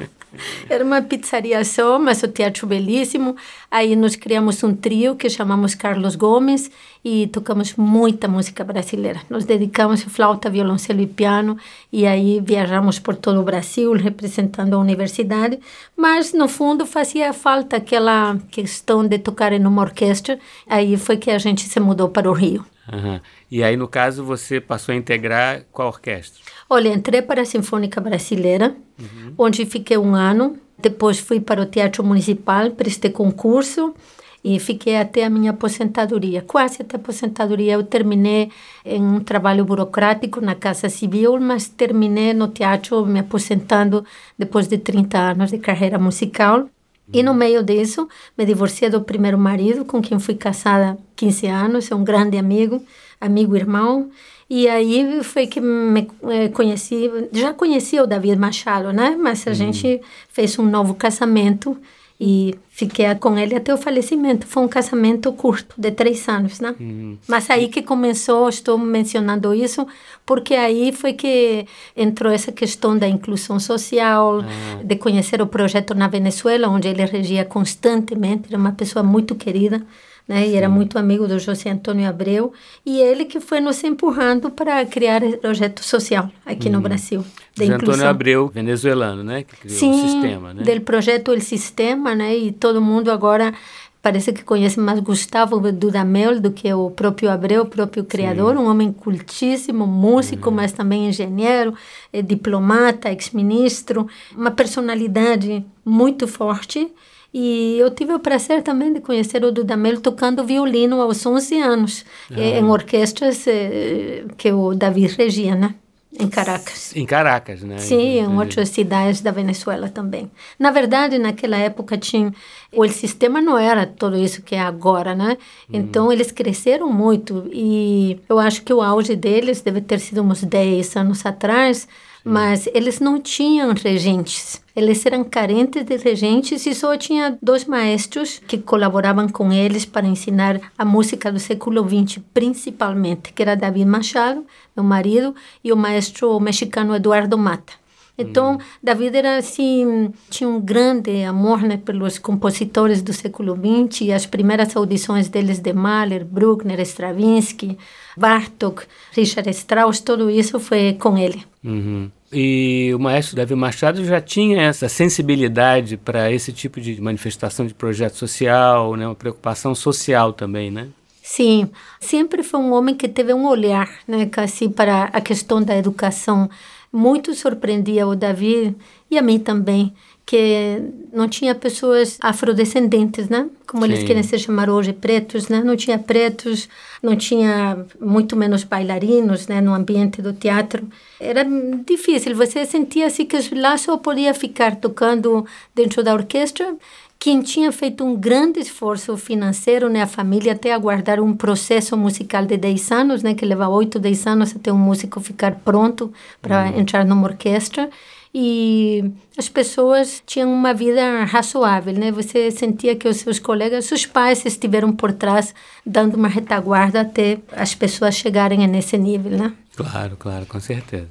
Era 0.69 0.83
uma 0.83 1.01
pizzaria 1.01 1.63
só, 1.63 1.99
mas 1.99 2.23
o 2.23 2.27
teatro 2.27 2.67
belíssimo. 2.67 3.35
Aí 3.69 3.95
nós 3.95 4.15
criamos 4.15 4.63
um 4.63 4.73
trio 4.73 5.15
que 5.15 5.29
chamamos 5.29 5.75
Carlos 5.75 6.15
Gomes 6.15 6.71
e 7.03 7.27
tocamos 7.27 7.75
muita 7.75 8.27
música 8.27 8.63
brasileira. 8.63 9.21
Nos 9.29 9.45
dedicamos 9.45 10.05
a 10.05 10.09
flauta, 10.09 10.49
violoncelo 10.49 11.01
e 11.01 11.07
piano 11.07 11.57
e 11.91 12.05
aí 12.05 12.39
viajamos 12.41 12.99
por 12.99 13.15
todo 13.15 13.39
o 13.39 13.43
Brasil 13.43 13.93
representando 13.93 14.75
a 14.75 14.79
universidade, 14.79 15.59
mas 15.95 16.33
no 16.33 16.47
fundo 16.47 16.85
fazia 16.85 17.33
falta 17.33 17.77
aquela 17.77 18.37
questão 18.49 19.07
de 19.07 19.19
tocar 19.19 19.53
em 19.53 19.65
uma 19.65 19.81
orquestra. 19.81 20.39
Aí 20.67 20.97
foi 20.97 21.17
que 21.17 21.31
a 21.31 21.37
gente 21.37 21.61
se 21.61 21.79
mudou 21.79 22.09
para 22.09 22.29
o 22.29 22.33
Rio. 22.33 22.65
Uhum. 22.91 23.19
E 23.49 23.63
aí, 23.63 23.75
no 23.75 23.87
caso, 23.87 24.23
você 24.23 24.61
passou 24.61 24.93
a 24.93 24.95
integrar 24.95 25.63
qual 25.71 25.87
orquestra? 25.87 26.41
Olha, 26.69 26.89
entrei 26.89 27.21
para 27.21 27.41
a 27.41 27.45
Sinfônica 27.45 27.99
Brasileira, 27.99 28.75
uhum. 28.99 29.33
onde 29.37 29.65
fiquei 29.65 29.97
um 29.97 30.13
ano. 30.15 30.57
Depois 30.77 31.19
fui 31.19 31.39
para 31.39 31.61
o 31.61 31.65
Teatro 31.65 32.03
Municipal, 32.03 32.71
prestei 32.71 33.09
concurso 33.09 33.95
e 34.43 34.59
fiquei 34.59 34.97
até 34.97 35.23
a 35.23 35.29
minha 35.29 35.49
aposentadoria, 35.49 36.41
quase 36.43 36.83
até 36.83 36.97
a 36.97 36.99
aposentadoria. 36.99 37.73
Eu 37.73 37.83
terminei 37.83 38.51
em 38.85 39.01
um 39.01 39.19
trabalho 39.19 39.65
burocrático 39.65 40.39
na 40.39 40.53
Casa 40.53 40.87
Civil, 40.87 41.39
mas 41.39 41.67
terminei 41.67 42.31
no 42.31 42.49
teatro 42.49 43.03
me 43.07 43.19
aposentando 43.19 44.05
depois 44.37 44.67
de 44.67 44.77
30 44.77 45.17
anos 45.17 45.49
de 45.49 45.57
carreira 45.57 45.97
musical. 45.97 46.69
E 47.13 47.21
no 47.21 47.33
meio 47.33 47.63
disso, 47.63 48.07
me 48.37 48.45
divorciei 48.45 48.89
do 48.89 49.01
primeiro 49.01 49.37
marido, 49.37 49.85
com 49.85 50.01
quem 50.01 50.19
fui 50.19 50.35
casada 50.35 50.97
15 51.15 51.47
anos, 51.47 51.91
é 51.91 51.95
um 51.95 52.03
grande 52.03 52.37
amigo, 52.37 52.83
amigo 53.21 53.55
irmão. 53.55 54.09
E 54.49 54.67
aí 54.67 55.23
foi 55.23 55.47
que 55.47 55.59
me 55.59 56.07
eh, 56.29 56.49
conheci, 56.49 57.09
já 57.31 57.53
conhecia 57.53 58.03
o 58.03 58.07
David 58.07 58.37
Machado, 58.37 58.91
né? 58.91 59.15
Mas 59.19 59.45
a 59.47 59.51
uhum. 59.51 59.55
gente 59.55 60.01
fez 60.29 60.57
um 60.59 60.65
novo 60.65 60.93
casamento 60.93 61.77
e 62.19 62.55
fiquei 62.69 63.13
com 63.15 63.37
ele 63.37 63.55
até 63.55 63.73
o 63.73 63.77
falecimento. 63.77 64.47
Foi 64.47 64.63
um 64.63 64.67
casamento 64.67 65.31
curto, 65.33 65.75
de 65.77 65.91
três 65.91 66.27
anos, 66.29 66.59
né? 66.61 66.73
Uhum. 66.79 67.17
Mas 67.27 67.49
aí 67.49 67.67
que 67.67 67.81
começou, 67.81 68.47
estou 68.47 68.77
mencionando 68.77 69.53
isso, 69.53 69.85
porque 70.25 70.53
aí 70.53 70.93
foi 70.93 71.13
que 71.13 71.65
entrou 71.95 72.31
essa 72.31 72.51
questão 72.51 72.97
da 72.97 73.07
inclusão 73.07 73.59
social, 73.59 74.39
ah. 74.39 74.83
de 74.83 74.95
conhecer 74.95 75.41
o 75.41 75.47
projeto 75.47 75.93
na 75.93 76.07
Venezuela, 76.07 76.69
onde 76.69 76.87
ele 76.87 77.03
regia 77.05 77.43
constantemente, 77.43 78.47
era 78.49 78.57
uma 78.57 78.71
pessoa 78.71 79.03
muito 79.03 79.35
querida 79.35 79.85
né? 80.27 80.47
E 80.47 80.55
era 80.55 80.67
muito 80.67 80.97
amigo 80.97 81.27
do 81.27 81.37
José 81.37 81.69
Antônio 81.69 82.07
Abreu 82.07 82.51
e 82.85 82.99
ele 82.99 83.25
que 83.25 83.39
foi 83.39 83.59
nos 83.59 83.83
empurrando 83.83 84.49
para 84.49 84.85
criar 84.85 85.23
o 85.23 85.37
projeto 85.37 85.83
social 85.83 86.29
aqui 86.45 86.69
no 86.69 86.77
uhum. 86.77 86.83
Brasil. 86.83 87.25
José 87.57 87.73
Antônio 87.73 88.07
Abreu, 88.07 88.47
venezuelano, 88.47 89.23
né? 89.23 89.43
Que 89.43 89.55
criou 89.55 89.77
Sim, 89.77 89.91
o 89.91 90.09
sistema, 90.09 90.53
né? 90.53 90.63
del 90.63 90.81
projeto 90.81 91.31
El 91.31 91.41
Sistema, 91.41 92.15
né? 92.15 92.35
E 92.35 92.51
todo 92.51 92.81
mundo 92.81 93.11
agora 93.11 93.53
parece 94.01 94.31
que 94.31 94.43
conhece 94.43 94.79
mais 94.79 94.99
Gustavo 94.99 95.59
Dudamel 95.71 96.39
do 96.39 96.51
que 96.51 96.71
o 96.71 96.91
próprio 96.91 97.31
Abreu, 97.31 97.63
o 97.63 97.65
próprio 97.65 98.03
criador, 98.03 98.55
Sim. 98.55 98.61
um 98.61 98.69
homem 98.69 98.91
cultíssimo, 98.91 99.87
músico, 99.87 100.49
uhum. 100.49 100.55
mas 100.55 100.71
também 100.71 101.07
engenheiro, 101.07 101.73
é, 102.13 102.21
diplomata, 102.21 103.09
ex-ministro, 103.09 104.07
uma 104.35 104.51
personalidade 104.51 105.65
muito 105.83 106.27
forte 106.27 106.91
e 107.37 107.77
eu 107.77 107.91
tive 107.91 108.13
o 108.13 108.19
prazer 108.19 108.63
também 108.63 108.93
de 108.93 109.01
conhecer 109.01 109.43
o 109.43 109.51
Dudamel 109.51 109.99
tocando 109.99 110.41
violino 110.45 111.01
aos 111.01 111.25
11 111.25 111.59
anos, 111.59 112.05
ah. 112.31 112.39
em 112.39 112.63
orquestras 112.63 113.45
eh, 113.45 114.23
que 114.37 114.53
o 114.53 114.73
Davi 114.73 115.05
regia, 115.05 115.53
né? 115.53 115.75
Em 116.17 116.29
Caracas. 116.29 116.95
Em 116.95 117.05
Caracas, 117.05 117.61
né? 117.61 117.77
Sim, 117.77 118.19
em 118.19 118.39
outras 118.39 118.69
cidades 118.69 119.19
da 119.19 119.31
Venezuela 119.31 119.89
também. 119.89 120.31
Na 120.57 120.71
verdade, 120.71 121.19
naquela 121.19 121.57
época 121.57 121.97
tinha 121.97 122.33
o 122.71 122.87
sistema 122.87 123.41
não 123.41 123.57
era 123.57 123.85
tudo 123.85 124.15
isso 124.15 124.41
que 124.41 124.55
é 124.55 124.61
agora, 124.61 125.13
né? 125.13 125.37
Então 125.69 126.13
eles 126.13 126.31
cresceram 126.31 126.89
muito 126.89 127.49
e 127.51 128.17
eu 128.29 128.39
acho 128.39 128.63
que 128.63 128.73
o 128.73 128.81
auge 128.81 129.13
deles 129.13 129.59
deve 129.59 129.81
ter 129.81 129.99
sido 129.99 130.21
uns 130.21 130.41
10 130.41 130.95
anos 130.95 131.25
atrás, 131.25 131.85
mas 132.25 132.67
eles 132.73 132.99
não 132.99 133.21
tinham 133.21 133.71
regentes. 133.71 134.59
Eles 134.75 135.05
eram 135.05 135.23
carentes 135.23 135.83
de 135.83 135.95
regentes 135.95 136.65
e 136.65 136.73
só 136.73 136.97
tinha 136.97 137.37
dois 137.39 137.65
maestros 137.65 138.41
que 138.47 138.57
colaboravam 138.57 139.29
com 139.29 139.53
eles 139.53 139.85
para 139.85 140.07
ensinar 140.07 140.59
a 140.75 140.83
música 140.83 141.31
do 141.31 141.39
século 141.39 141.87
XX, 141.87 142.19
principalmente, 142.33 143.31
que 143.31 143.43
era 143.43 143.55
David 143.55 143.85
Machado, 143.85 144.43
meu 144.75 144.83
marido, 144.83 145.35
e 145.63 145.71
o 145.71 145.77
maestro 145.77 146.39
mexicano 146.39 146.95
Eduardo 146.95 147.37
Mata. 147.37 147.84
Então, 148.17 148.57
David 148.81 149.17
era 149.17 149.37
assim, 149.37 150.11
tinha 150.29 150.49
um 150.49 150.59
grande 150.59 151.23
amor 151.23 151.61
né, 151.61 151.77
pelos 151.77 152.17
compositores 152.17 153.01
do 153.01 153.11
século 153.11 153.55
XX 153.55 154.01
e 154.01 154.13
as 154.13 154.25
primeiras 154.25 154.75
audições 154.75 155.27
deles 155.27 155.59
de 155.59 155.73
Mahler, 155.73 156.23
Bruckner, 156.23 156.79
Stravinsky, 156.79 157.77
Bartók, 158.15 158.83
Richard 159.11 159.49
Strauss, 159.49 159.99
tudo 159.99 160.29
isso 160.29 160.59
foi 160.59 160.93
com 160.93 161.17
ele. 161.17 161.43
Uhum. 161.63 162.09
E 162.31 162.91
o 162.93 162.99
maestro 162.99 163.35
David 163.35 163.59
Machado 163.59 164.03
já 164.03 164.21
tinha 164.21 164.61
essa 164.61 164.87
sensibilidade 164.87 165.97
para 165.97 166.31
esse 166.31 166.53
tipo 166.53 166.79
de 166.79 166.99
manifestação 167.01 167.65
de 167.65 167.73
projeto 167.73 168.15
social, 168.15 168.95
né, 168.95 169.05
uma 169.05 169.15
preocupação 169.15 169.75
social 169.75 170.31
também, 170.31 170.71
né? 170.71 170.87
Sim, 171.21 171.69
sempre 171.99 172.43
foi 172.43 172.59
um 172.59 172.71
homem 172.71 172.93
que 172.93 173.07
teve 173.07 173.33
um 173.33 173.47
olhar, 173.47 173.89
né, 174.07 174.29
assim, 174.37 174.69
para 174.69 175.05
a 175.05 175.19
questão 175.19 175.61
da 175.61 175.75
educação 175.75 176.49
muito 176.95 177.33
surpreendia 177.33 178.07
o 178.07 178.15
Davi 178.15 178.75
e 179.11 179.17
a 179.17 179.21
mim 179.21 179.37
também 179.37 179.93
que 180.25 180.81
não 181.13 181.29
tinha 181.29 181.53
pessoas 181.53 182.17
afrodescendentes, 182.19 183.29
né? 183.29 183.47
Como 183.67 183.85
Sim. 183.85 183.91
eles 183.91 184.03
querem 184.03 184.23
ser 184.23 184.39
chamar 184.39 184.71
hoje, 184.71 184.91
pretos, 184.91 185.49
né? 185.49 185.61
Não 185.63 185.75
tinha 185.75 185.99
pretos, 185.99 186.67
não 187.03 187.15
tinha 187.15 187.85
muito 188.01 188.35
menos 188.35 188.63
bailarinos, 188.63 189.47
né? 189.47 189.61
No 189.61 189.73
ambiente 189.75 190.23
do 190.23 190.33
teatro. 190.33 190.87
Era 191.19 191.45
difícil, 191.85 192.35
você 192.35 192.65
sentia 192.65 193.05
assim 193.05 193.25
que 193.25 193.37
lá 193.53 193.77
só 193.77 193.97
podia 193.97 194.33
ficar 194.33 194.77
tocando 194.77 195.45
dentro 195.75 196.01
da 196.01 196.13
orquestra 196.13 196.75
quem 197.19 197.41
tinha 197.41 197.71
feito 197.71 198.03
um 198.03 198.15
grande 198.15 198.59
esforço 198.59 199.17
financeiro, 199.17 199.89
né, 199.89 200.03
a 200.03 200.07
família, 200.07 200.53
até 200.53 200.73
aguardar 200.73 201.19
um 201.19 201.35
processo 201.35 201.97
musical 201.97 202.45
de 202.45 202.57
10 202.57 202.91
anos, 202.91 203.23
né, 203.23 203.33
que 203.33 203.45
leva 203.45 203.67
8, 203.67 203.97
10 203.97 204.27
anos 204.27 204.55
até 204.55 204.71
um 204.71 204.77
músico 204.77 205.19
ficar 205.19 205.55
pronto 205.55 206.13
para 206.41 206.65
uhum. 206.65 206.79
entrar 206.79 207.03
numa 207.05 207.27
orquestra. 207.27 207.89
E 208.37 209.13
as 209.37 209.47
pessoas 209.47 210.21
tinham 210.25 210.51
uma 210.53 210.73
vida 210.73 211.23
razoável, 211.23 211.93
né? 211.93 212.11
Você 212.11 212.51
sentia 212.51 212.93
que 212.93 213.07
os 213.07 213.15
seus 213.15 213.39
colegas, 213.39 213.89
os 213.93 214.05
pais 214.05 214.45
estiveram 214.45 214.91
por 214.91 215.13
trás, 215.13 215.55
dando 215.85 216.15
uma 216.15 216.27
retaguarda 216.27 216.99
até 216.99 217.37
as 217.53 217.73
pessoas 217.73 218.13
chegarem 218.15 218.67
nesse 218.67 218.97
nível, 218.97 219.37
né? 219.37 219.53
Claro, 219.73 220.17
claro, 220.17 220.45
com 220.47 220.59
certeza. 220.59 221.07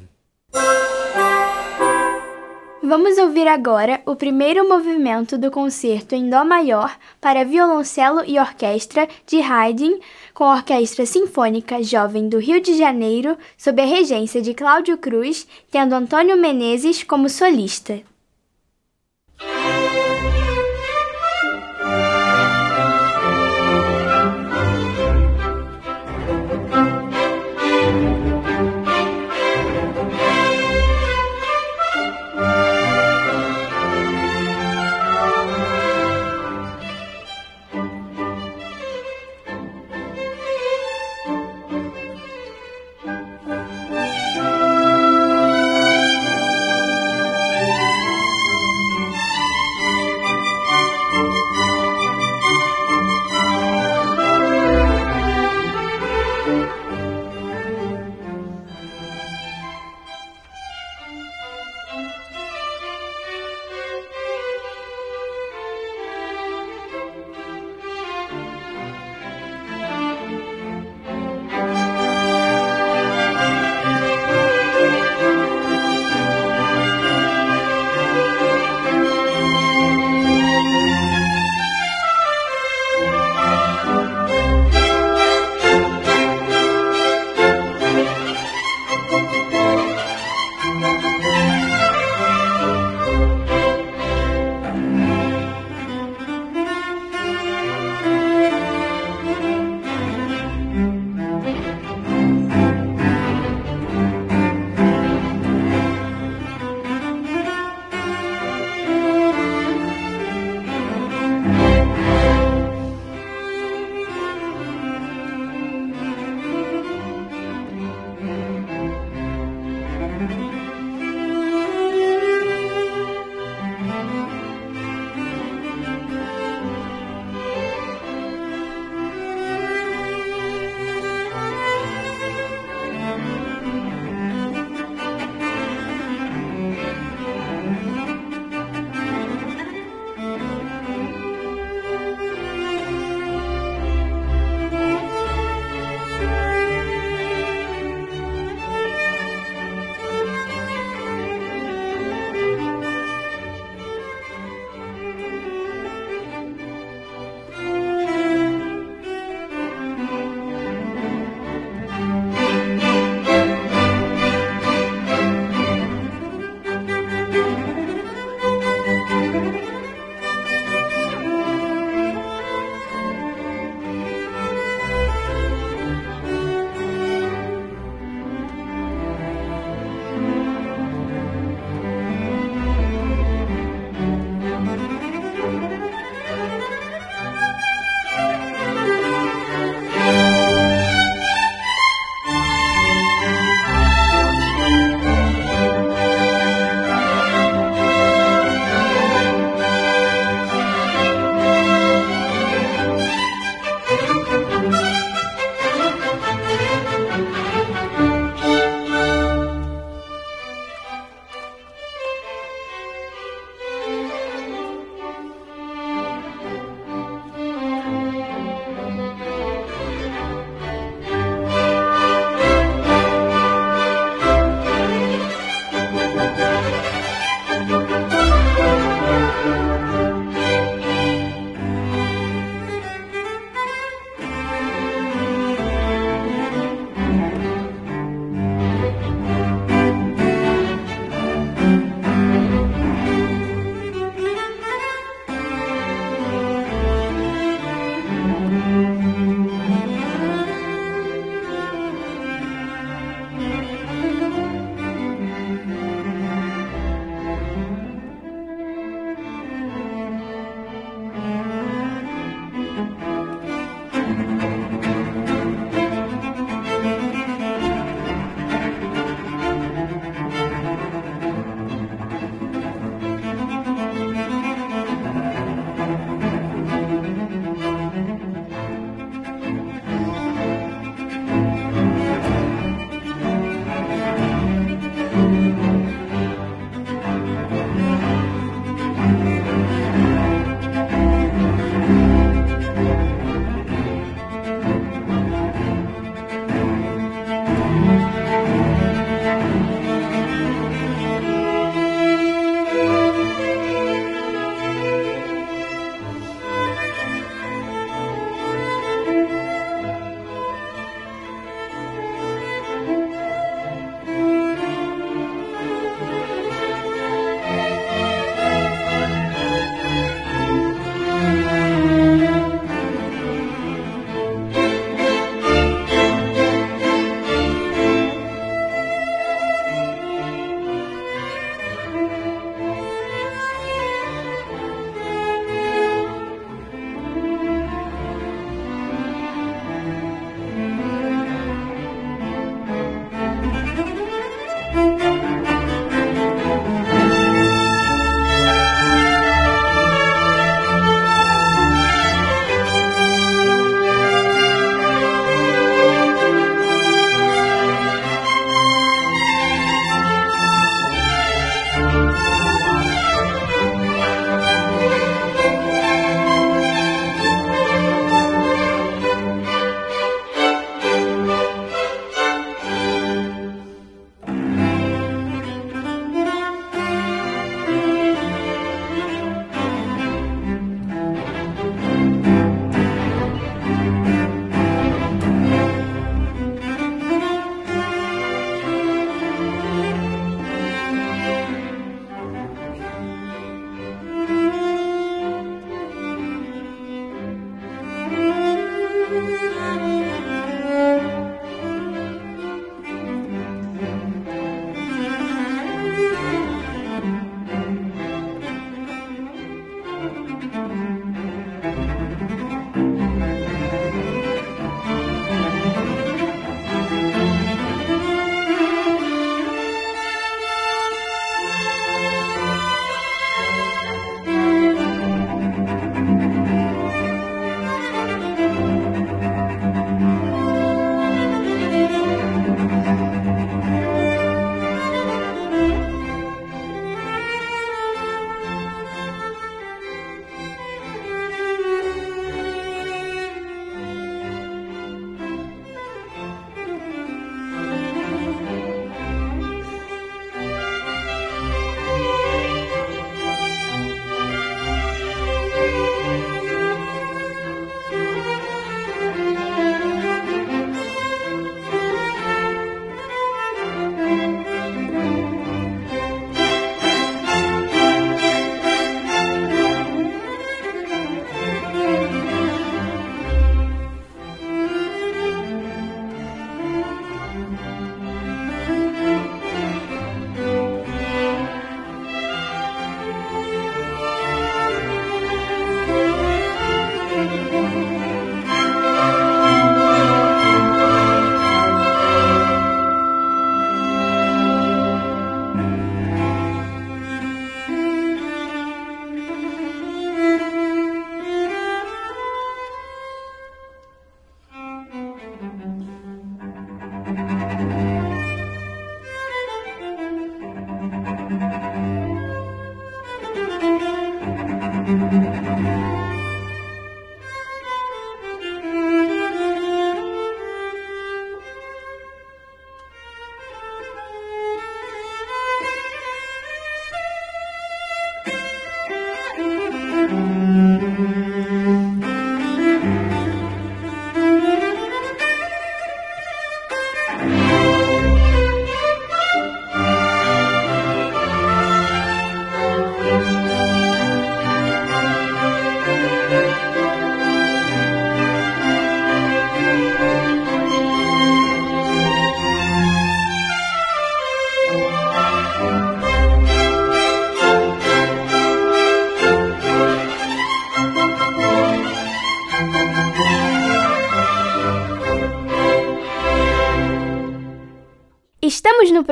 Vamos 2.96 3.18
ouvir 3.18 3.48
agora 3.48 4.00
o 4.06 4.14
primeiro 4.14 4.68
movimento 4.68 5.36
do 5.36 5.50
concerto 5.50 6.14
em 6.14 6.30
Dó 6.30 6.44
maior 6.44 6.96
para 7.20 7.44
violoncelo 7.44 8.22
e 8.24 8.38
orquestra 8.38 9.08
de 9.26 9.40
Haydn, 9.40 9.98
com 10.32 10.44
a 10.44 10.54
Orquestra 10.54 11.04
Sinfônica 11.04 11.82
Jovem 11.82 12.28
do 12.28 12.38
Rio 12.38 12.60
de 12.60 12.78
Janeiro, 12.78 13.36
sob 13.58 13.82
a 13.82 13.84
regência 13.84 14.40
de 14.40 14.54
Cláudio 14.54 14.96
Cruz, 14.96 15.44
tendo 15.72 15.92
Antônio 15.92 16.36
Menezes 16.36 17.02
como 17.02 17.28
solista. 17.28 18.00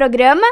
Programa. 0.03 0.45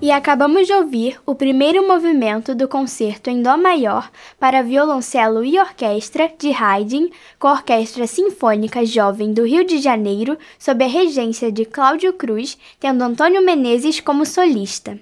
E 0.00 0.10
acabamos 0.10 0.66
de 0.66 0.72
ouvir 0.72 1.20
o 1.26 1.34
primeiro 1.34 1.86
movimento 1.86 2.54
do 2.54 2.66
concerto 2.66 3.28
em 3.28 3.42
Dó 3.42 3.58
maior 3.58 4.10
para 4.40 4.62
violoncelo 4.62 5.44
e 5.44 5.58
orquestra 5.58 6.32
de 6.38 6.50
Haydn, 6.50 7.10
com 7.38 7.48
a 7.48 7.52
Orquestra 7.52 8.06
Sinfônica 8.06 8.86
Jovem 8.86 9.34
do 9.34 9.44
Rio 9.44 9.64
de 9.64 9.76
Janeiro, 9.80 10.38
sob 10.58 10.82
a 10.82 10.88
regência 10.88 11.52
de 11.52 11.66
Cláudio 11.66 12.14
Cruz, 12.14 12.56
tendo 12.80 13.02
Antônio 13.02 13.44
Menezes 13.44 14.00
como 14.00 14.24
solista. 14.24 14.98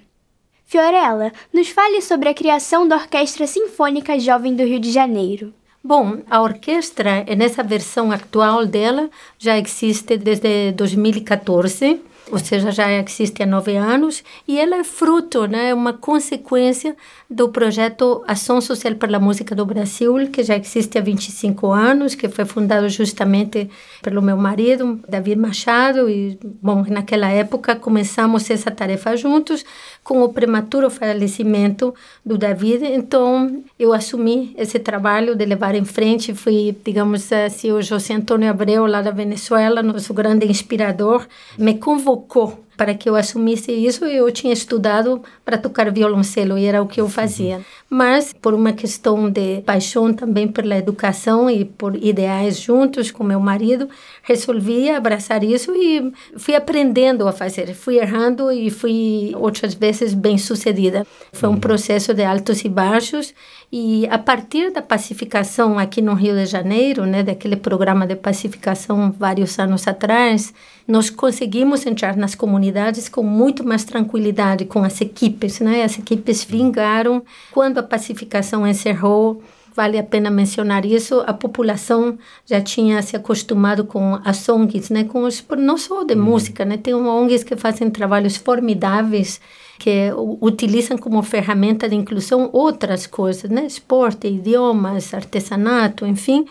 Fiorella, 0.65 1.31
nos 1.53 1.69
fale 1.69 2.01
sobre 2.01 2.27
a 2.27 2.33
criação 2.33 2.85
da 2.85 2.97
Orquestra 2.97 3.47
Sinfônica 3.47 4.19
Jovem 4.19 4.53
do 4.53 4.63
Rio 4.65 4.81
de 4.81 4.91
Janeiro. 4.91 5.53
Bom, 5.87 6.17
a 6.29 6.41
orquestra, 6.41 7.23
nessa 7.37 7.63
versão 7.63 8.11
atual 8.11 8.65
dela, 8.65 9.09
já 9.39 9.57
existe 9.57 10.17
desde 10.17 10.73
2014 10.73 12.01
ou 12.31 12.39
seja, 12.39 12.71
já 12.71 12.91
existe 12.91 13.41
há 13.41 13.45
nove 13.45 13.75
anos, 13.75 14.23
e 14.47 14.59
ela 14.59 14.75
é 14.75 14.83
fruto, 14.83 15.47
né, 15.47 15.73
uma 15.73 15.93
consequência 15.93 16.95
do 17.29 17.49
projeto 17.49 18.23
Ação 18.27 18.59
Social 18.59 18.95
para 18.95 19.15
a 19.15 19.19
Música 19.19 19.55
do 19.55 19.65
Brasil, 19.65 20.29
que 20.31 20.43
já 20.43 20.57
existe 20.57 20.97
há 20.97 21.01
25 21.01 21.71
anos, 21.71 22.15
que 22.15 22.27
foi 22.27 22.45
fundado 22.45 22.89
justamente 22.89 23.69
pelo 24.01 24.21
meu 24.21 24.37
marido, 24.37 24.99
David 25.07 25.39
Machado, 25.39 26.09
e, 26.09 26.37
bom, 26.61 26.83
naquela 26.87 27.29
época 27.29 27.75
começamos 27.75 28.49
essa 28.49 28.71
tarefa 28.71 29.15
juntos, 29.15 29.63
com 30.07 30.23
o 30.23 30.29
prematuro 30.29 30.89
falecimento 30.89 31.93
do 32.25 32.37
David, 32.37 32.85
então 32.85 33.61
eu 33.77 33.91
assumi 33.91 34.55
esse 34.57 34.79
trabalho 34.79 35.35
de 35.35 35.43
levar 35.43 35.75
em 35.75 35.83
frente, 35.83 36.33
fui, 36.33 36.73
digamos 36.81 37.29
assim, 37.33 37.73
o 37.73 37.81
José 37.81 38.13
Antônio 38.13 38.49
Abreu, 38.49 38.85
lá 38.85 39.01
da 39.01 39.11
Venezuela, 39.11 39.83
nosso 39.83 40.13
grande 40.13 40.45
inspirador, 40.47 41.27
me 41.57 41.77
convocou 41.77 42.63
para 42.77 42.93
que 42.93 43.09
eu 43.09 43.15
assumisse 43.15 43.71
isso, 43.71 44.05
eu 44.05 44.31
tinha 44.31 44.53
estudado 44.53 45.21
para 45.43 45.57
tocar 45.57 45.91
violoncelo 45.91 46.57
e 46.57 46.65
era 46.65 46.81
o 46.81 46.87
que 46.87 47.01
eu 47.01 47.09
fazia. 47.09 47.59
Mas 47.89 48.31
por 48.31 48.53
uma 48.53 48.71
questão 48.71 49.29
de 49.29 49.61
paixão 49.61 50.13
também 50.13 50.47
pela 50.47 50.77
educação 50.77 51.49
e 51.49 51.65
por 51.65 51.95
ideais 51.95 52.59
juntos 52.59 53.09
com 53.09 53.23
meu 53.23 53.39
marido, 53.39 53.89
resolvi 54.21 54.91
abraçar 54.91 55.43
isso 55.43 55.73
e 55.75 56.13
fui 56.37 56.53
aprendendo 56.53 57.27
a 57.27 57.31
fazer. 57.31 57.73
Fui 57.73 57.97
errando 57.97 58.51
e 58.51 58.69
fui 58.69 59.31
outras 59.35 59.73
vezes 59.73 60.13
bem 60.13 60.37
sucedida. 60.37 61.05
Foi 61.33 61.49
um 61.49 61.57
processo 61.57 62.13
de 62.13 62.23
altos 62.23 62.63
e 62.63 62.69
baixos 62.69 63.33
e 63.71 64.07
a 64.07 64.17
partir 64.17 64.71
da 64.71 64.81
pacificação 64.81 65.77
aqui 65.77 66.01
no 66.01 66.13
Rio 66.13 66.35
de 66.35 66.45
Janeiro, 66.45 67.05
né, 67.05 67.21
daquele 67.21 67.57
programa 67.57 68.07
de 68.07 68.15
pacificação 68.15 69.11
vários 69.11 69.59
anos 69.59 69.85
atrás, 69.87 70.53
nós 70.87 71.09
conseguimos 71.09 71.85
entrar 71.85 72.15
nas 72.15 72.33
comunidades 72.33 72.66
com 73.09 73.23
muito 73.23 73.63
mais 73.63 73.83
tranquilidade 73.83 74.65
com 74.65 74.83
as 74.83 75.01
equipes, 75.01 75.59
né? 75.59 75.83
As 75.83 75.97
equipes 75.97 76.43
vingaram 76.43 77.23
quando 77.51 77.77
a 77.77 77.83
pacificação 77.83 78.65
encerrou. 78.67 79.41
Vale 79.75 79.99
a 79.99 80.03
pena 80.03 80.31
mencionar 80.31 80.85
isso. 80.85 81.23
A 81.27 81.33
população 81.33 82.17
já 82.45 82.59
tinha 82.59 82.99
se 83.03 83.15
acostumado 83.15 83.85
com 83.85 84.19
as 84.25 84.49
ONGs, 84.49 84.89
né? 84.89 85.03
Com 85.03 85.23
os 85.23 85.43
não 85.57 85.77
só 85.77 86.03
de 86.03 86.15
uhum. 86.15 86.23
música, 86.23 86.65
né? 86.65 86.77
Tem 86.77 86.95
ONGs 86.95 87.43
que 87.43 87.55
fazem 87.55 87.89
trabalhos 87.89 88.37
formidáveis 88.37 89.39
que 89.77 90.11
utilizam 90.41 90.97
como 90.97 91.21
ferramenta 91.21 91.87
de 91.87 91.95
inclusão 91.95 92.49
outras 92.51 93.05
coisas, 93.05 93.49
né? 93.51 93.65
Esporte, 93.67 94.27
idiomas, 94.27 95.13
artesanato, 95.13 96.05
enfim. 96.05 96.45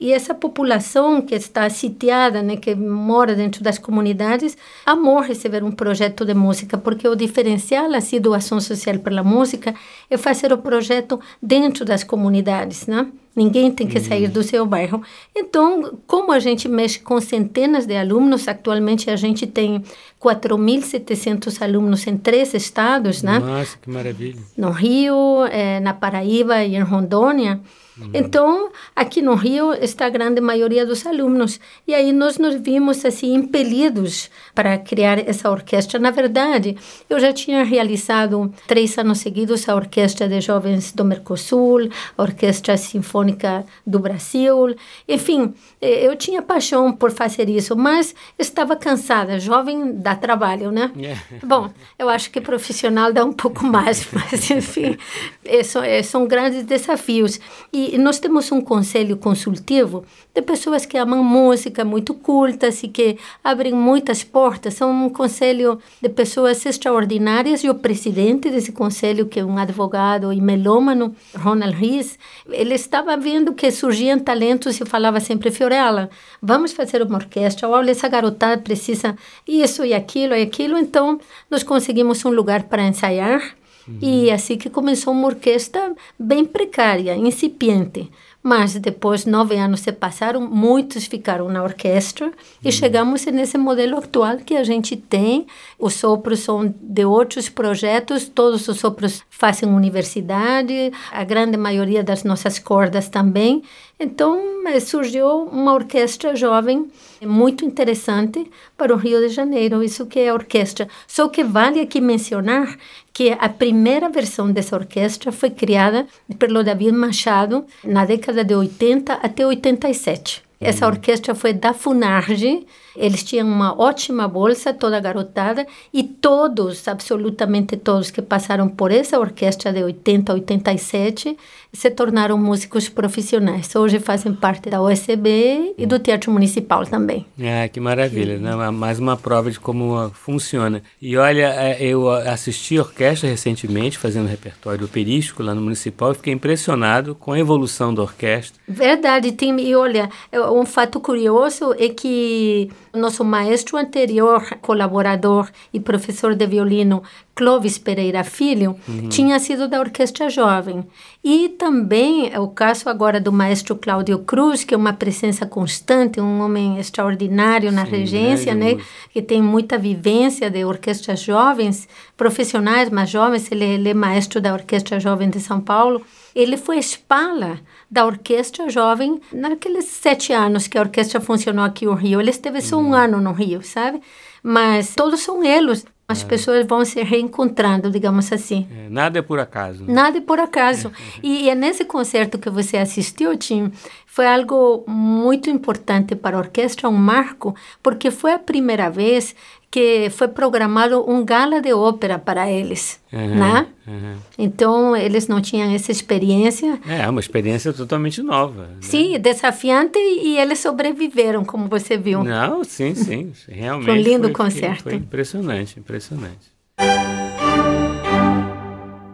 E 0.00 0.12
essa 0.12 0.34
população 0.34 1.20
que 1.20 1.34
está 1.34 1.68
sitiada, 1.68 2.42
né, 2.42 2.56
que 2.56 2.74
mora 2.74 3.34
dentro 3.34 3.62
das 3.62 3.78
comunidades, 3.78 4.56
amou 4.86 5.20
receber 5.20 5.62
um 5.62 5.70
projeto 5.70 6.24
de 6.24 6.32
música, 6.32 6.78
porque 6.78 7.06
o 7.06 7.14
diferencial 7.14 7.92
assim, 7.94 8.18
do 8.18 8.32
Ação 8.32 8.60
Social 8.60 8.98
pela 8.98 9.22
Música 9.22 9.74
é 10.08 10.16
fazer 10.16 10.52
o 10.52 10.58
projeto 10.58 11.20
dentro 11.42 11.84
das 11.84 12.02
comunidades, 12.02 12.86
né? 12.86 13.08
Ninguém 13.34 13.70
tem 13.70 13.86
que 13.86 14.00
sair 14.00 14.26
do 14.26 14.42
seu 14.42 14.66
bairro. 14.66 15.02
Então, 15.34 15.98
como 16.06 16.32
a 16.32 16.40
gente 16.40 16.68
mexe 16.68 16.98
com 16.98 17.20
centenas 17.20 17.86
de 17.86 17.96
alunos, 17.96 18.48
atualmente 18.48 19.08
a 19.08 19.16
gente 19.16 19.46
tem 19.46 19.84
4.700 20.20 21.62
alunos 21.62 22.06
em 22.06 22.16
três 22.16 22.52
estados, 22.54 23.22
né? 23.22 23.38
Nossa, 23.38 23.78
que 23.80 23.88
maravilha. 23.88 24.40
No 24.56 24.70
Rio, 24.70 25.44
eh, 25.46 25.78
na 25.80 25.94
Paraíba 25.94 26.64
e 26.64 26.74
em 26.74 26.82
Rondônia. 26.82 27.60
Uhum. 28.00 28.10
Então, 28.14 28.70
aqui 28.94 29.20
no 29.22 29.34
Rio 29.34 29.72
está 29.74 30.06
a 30.06 30.10
grande 30.10 30.40
maioria 30.40 30.86
dos 30.86 31.06
alunos. 31.06 31.60
E 31.86 31.94
aí 31.94 32.12
nós 32.12 32.38
nos 32.38 32.54
vimos 32.54 33.04
assim 33.04 33.34
impelidos 33.34 34.30
para 34.54 34.78
criar 34.78 35.18
essa 35.18 35.50
orquestra. 35.50 35.98
Na 35.98 36.10
verdade, 36.10 36.76
eu 37.08 37.18
já 37.20 37.32
tinha 37.32 37.62
realizado 37.62 38.52
três 38.66 38.96
anos 38.98 39.18
seguidos 39.18 39.68
a 39.68 39.74
Orquestra 39.74 40.28
de 40.28 40.40
Jovens 40.40 40.92
do 40.92 41.04
Mercosul, 41.04 41.88
a 42.16 42.22
Orquestra 42.22 42.76
Sinfônica 42.76 43.64
do 43.86 43.98
Brasil. 43.98 44.74
Enfim, 45.08 45.54
eh, 45.80 46.06
eu 46.06 46.16
tinha 46.16 46.42
paixão 46.42 46.92
por 46.92 47.10
fazer 47.10 47.48
isso, 47.48 47.76
mas 47.76 48.14
estava 48.38 48.76
cansada. 48.76 49.38
Jovem 49.38 49.92
dá 49.94 50.14
trabalho, 50.14 50.70
né? 50.70 50.90
Yeah. 50.96 51.20
Bom, 51.42 51.70
eu 51.98 52.08
acho 52.08 52.30
que 52.30 52.40
profissional 52.40 53.12
dá 53.12 53.24
um 53.24 53.32
pouco 53.32 53.64
mais, 53.64 54.06
mas 54.12 54.50
enfim, 54.50 54.96
eh, 55.44 55.62
são, 55.62 55.82
eh, 55.82 56.02
são 56.02 56.26
grandes 56.26 56.64
desafios. 56.64 57.40
E 57.72 57.89
e 57.92 57.98
nós 57.98 58.20
temos 58.20 58.52
um 58.52 58.60
conselho 58.60 59.16
consultivo 59.16 60.04
de 60.32 60.40
pessoas 60.40 60.86
que 60.86 60.96
amam 60.96 61.24
música, 61.24 61.84
muito 61.84 62.14
cultas 62.14 62.82
e 62.84 62.88
que 62.88 63.18
abrem 63.42 63.72
muitas 63.72 64.22
portas. 64.22 64.74
São 64.74 64.92
um 64.92 65.10
conselho 65.10 65.78
de 66.00 66.08
pessoas 66.08 66.64
extraordinárias 66.64 67.64
e 67.64 67.68
o 67.68 67.74
presidente 67.74 68.48
desse 68.48 68.70
conselho, 68.70 69.26
que 69.26 69.40
é 69.40 69.44
um 69.44 69.58
advogado 69.58 70.32
e 70.32 70.40
melômano, 70.40 71.14
Ronald 71.36 71.74
Rees, 71.74 72.16
ele 72.48 72.74
estava 72.74 73.16
vendo 73.16 73.52
que 73.52 73.70
surgiam 73.72 74.18
talentos 74.20 74.80
e 74.80 74.84
falava 74.84 75.18
sempre, 75.18 75.50
Fiorella, 75.50 76.08
vamos 76.40 76.72
fazer 76.72 77.02
uma 77.02 77.16
orquestra, 77.16 77.68
olha, 77.68 77.90
essa 77.90 78.08
garotada 78.08 78.62
precisa 78.62 79.16
isso 79.46 79.84
e 79.84 79.92
aquilo 79.92 80.34
e 80.34 80.42
aquilo. 80.42 80.78
Então, 80.78 81.20
nós 81.50 81.64
conseguimos 81.64 82.24
um 82.24 82.30
lugar 82.30 82.64
para 82.64 82.86
ensaiar 82.86 83.59
Uhum. 83.86 83.98
E 84.00 84.30
assim 84.30 84.56
que 84.56 84.70
começou 84.70 85.12
uma 85.12 85.26
orquestra 85.26 85.94
bem 86.18 86.44
precária, 86.44 87.14
incipiente. 87.16 88.10
Mas 88.42 88.74
depois, 88.74 89.26
nove 89.26 89.56
anos 89.56 89.80
se 89.80 89.92
passaram, 89.92 90.40
muitos 90.40 91.04
ficaram 91.04 91.46
na 91.50 91.62
orquestra 91.62 92.26
uhum. 92.26 92.32
e 92.64 92.72
chegamos 92.72 93.26
nesse 93.26 93.58
modelo 93.58 93.98
atual 93.98 94.38
que 94.38 94.56
a 94.56 94.64
gente 94.64 94.96
tem. 94.96 95.46
Os 95.78 95.94
sopros 95.94 96.40
são 96.40 96.74
de 96.80 97.04
outros 97.04 97.50
projetos, 97.50 98.28
todos 98.28 98.66
os 98.66 98.78
sopros 98.78 99.22
fazem 99.28 99.68
universidade, 99.68 100.90
a 101.12 101.22
grande 101.22 101.58
maioria 101.58 102.02
das 102.02 102.24
nossas 102.24 102.58
cordas 102.58 103.10
também. 103.10 103.62
Então, 103.98 104.66
eh, 104.66 104.80
surgiu 104.80 105.44
uma 105.44 105.74
orquestra 105.74 106.34
jovem 106.34 106.90
muito 107.20 107.66
interessante 107.66 108.50
para 108.74 108.94
o 108.94 108.96
Rio 108.96 109.20
de 109.20 109.28
Janeiro, 109.28 109.82
isso 109.82 110.06
que 110.06 110.18
é 110.18 110.30
a 110.30 110.34
orquestra. 110.34 110.88
Só 111.06 111.28
que 111.28 111.44
vale 111.44 111.80
aqui 111.80 112.00
mencionar 112.00 112.78
que 113.20 113.36
a 113.38 113.50
primeira 113.50 114.08
versão 114.08 114.50
dessa 114.50 114.74
orquestra 114.74 115.30
foi 115.30 115.50
criada 115.50 116.06
pelo 116.38 116.64
David 116.64 116.92
Machado 116.92 117.66
na 117.84 118.06
década 118.06 118.42
de 118.42 118.54
80 118.54 119.12
até 119.12 119.46
87. 119.46 120.42
Essa 120.58 120.86
Uhum. 120.86 120.92
orquestra 120.92 121.34
foi 121.34 121.52
da 121.52 121.74
Funarge, 121.74 122.66
eles 122.96 123.22
tinham 123.22 123.48
uma 123.48 123.78
ótima 123.78 124.26
bolsa, 124.26 124.72
toda 124.72 125.00
garotada, 125.00 125.66
e 125.92 126.02
todos, 126.02 126.86
absolutamente 126.88 127.76
todos 127.76 128.10
que 128.10 128.22
passaram 128.22 128.68
por 128.68 128.90
essa 128.90 129.18
orquestra 129.18 129.72
de 129.72 129.82
80 129.82 130.32
a 130.32 130.34
87, 130.34 131.36
se 131.72 131.90
tornaram 131.90 132.36
músicos 132.36 132.88
profissionais. 132.88 133.74
Hoje 133.74 134.00
fazem 134.00 134.34
parte 134.34 134.68
da 134.68 134.80
OSB 134.80 135.74
e 135.78 135.86
do 135.86 135.98
Teatro 135.98 136.32
Municipal 136.32 136.84
também. 136.84 137.24
Ah, 137.38 137.68
que 137.68 137.78
maravilha, 137.78 138.38
né? 138.38 138.70
Mais 138.70 138.98
uma 138.98 139.16
prova 139.16 139.50
de 139.50 139.60
como 139.60 140.10
funciona. 140.10 140.82
E 141.00 141.16
olha, 141.16 141.54
é, 141.56 141.82
eu 141.82 142.10
assisti 142.10 142.76
a 142.76 142.82
orquestra 142.82 143.28
recentemente, 143.28 143.98
fazendo 143.98 144.26
repertório 144.26 144.84
operístico 144.84 145.42
lá 145.42 145.54
no 145.54 145.60
Municipal, 145.60 146.12
e 146.12 146.14
fiquei 146.16 146.32
impressionado 146.32 147.14
com 147.14 147.32
a 147.32 147.38
evolução 147.38 147.94
da 147.94 148.02
orquestra. 148.02 148.60
Verdade, 148.66 149.32
tem, 149.32 149.58
e 149.60 149.74
olha, 149.74 150.10
um 150.52 150.66
fato 150.66 151.00
curioso 151.00 151.74
é 151.78 151.88
que 151.88 152.70
nosso 152.94 153.24
maestro 153.24 153.76
anterior, 153.76 154.42
colaborador 154.60 155.48
e 155.72 155.78
professor 155.78 156.34
de 156.34 156.46
violino, 156.46 157.02
Clovis 157.34 157.78
Pereira 157.78 158.22
Filho, 158.22 158.76
uhum. 158.86 159.08
tinha 159.08 159.38
sido 159.38 159.68
da 159.68 159.80
Orquestra 159.80 160.28
Jovem. 160.28 160.84
E 161.22 161.50
também 161.50 162.30
é 162.32 162.38
o 162.38 162.48
caso 162.48 162.88
agora 162.88 163.20
do 163.20 163.32
maestro 163.32 163.76
Cláudio 163.76 164.18
Cruz, 164.20 164.64
que 164.64 164.74
é 164.74 164.76
uma 164.76 164.92
presença 164.92 165.46
constante, 165.46 166.20
um 166.20 166.40
homem 166.40 166.78
extraordinário 166.78 167.72
na 167.72 167.84
Sim, 167.84 167.90
regência, 167.92 168.54
né, 168.54 168.78
que 169.12 169.22
tem 169.22 169.40
muita 169.40 169.78
vivência 169.78 170.50
de 170.50 170.64
orquestras 170.64 171.20
jovens, 171.20 171.88
profissionais, 172.16 172.90
mas 172.90 173.08
jovens, 173.08 173.50
ele, 173.50 173.64
ele 173.64 173.88
é 173.88 173.94
maestro 173.94 174.40
da 174.40 174.52
Orquestra 174.52 175.00
Jovem 175.00 175.30
de 175.30 175.40
São 175.40 175.60
Paulo. 175.60 176.02
Ele 176.34 176.56
foi 176.56 176.78
espala 176.78 177.58
da 177.90 178.06
Orquestra 178.06 178.68
Jovem 178.68 179.20
naqueles 179.32 179.86
sete 179.86 180.32
anos 180.32 180.68
que 180.68 180.78
a 180.78 180.82
orquestra 180.82 181.20
funcionou 181.20 181.64
aqui 181.64 181.84
no 181.84 181.94
Rio. 181.94 182.20
Ele 182.20 182.30
esteve 182.30 182.60
só 182.60 182.76
um 182.76 182.94
ano 182.94 183.20
no 183.20 183.32
Rio, 183.32 183.62
sabe? 183.62 184.00
Mas 184.42 184.94
todos 184.94 185.20
são 185.20 185.42
elos. 185.42 185.84
As 186.06 186.24
é. 186.24 186.26
pessoas 186.26 186.66
vão 186.66 186.84
se 186.84 187.00
reencontrando, 187.02 187.88
digamos 187.88 188.32
assim. 188.32 188.66
É, 188.76 188.88
nada 188.88 189.20
é 189.20 189.22
por 189.22 189.38
acaso. 189.38 189.84
Né? 189.84 189.92
Nada 189.92 190.18
é 190.18 190.20
por 190.20 190.40
acaso. 190.40 190.90
e, 191.22 191.48
e 191.48 191.54
nesse 191.54 191.84
concerto 191.84 192.36
que 192.36 192.50
você 192.50 192.78
assistiu, 192.78 193.36
Tim, 193.36 193.70
foi 194.06 194.26
algo 194.26 194.84
muito 194.88 195.48
importante 195.48 196.16
para 196.16 196.36
a 196.36 196.40
orquestra, 196.40 196.88
um 196.88 196.96
marco, 196.96 197.54
porque 197.80 198.10
foi 198.10 198.32
a 198.32 198.40
primeira 198.40 198.90
vez 198.90 199.36
que 199.70 200.10
foi 200.10 200.26
programado 200.26 201.08
um 201.08 201.24
gala 201.24 201.60
de 201.60 201.72
ópera 201.72 202.18
para 202.18 202.50
eles, 202.50 203.00
uhum, 203.12 203.36
né? 203.36 203.66
Uhum. 203.86 204.16
Então, 204.36 204.96
eles 204.96 205.28
não 205.28 205.40
tinham 205.40 205.72
essa 205.72 205.92
experiência. 205.92 206.80
É, 206.88 207.08
uma 207.08 207.20
experiência 207.20 207.72
totalmente 207.72 208.20
nova. 208.20 208.62
Né? 208.66 208.76
Sim, 208.80 209.18
desafiante 209.20 209.98
e 209.98 210.36
eles 210.36 210.58
sobreviveram, 210.58 211.44
como 211.44 211.68
você 211.68 211.96
viu. 211.96 212.24
Não, 212.24 212.64
sim, 212.64 212.96
sim, 212.96 213.32
realmente. 213.48 213.86
foi 213.86 213.94
um 213.94 214.02
lindo 214.02 214.24
foi, 214.24 214.32
concerto. 214.32 214.82
Foi 214.82 214.94
impressionante, 214.94 215.78
impressionante. 215.78 216.50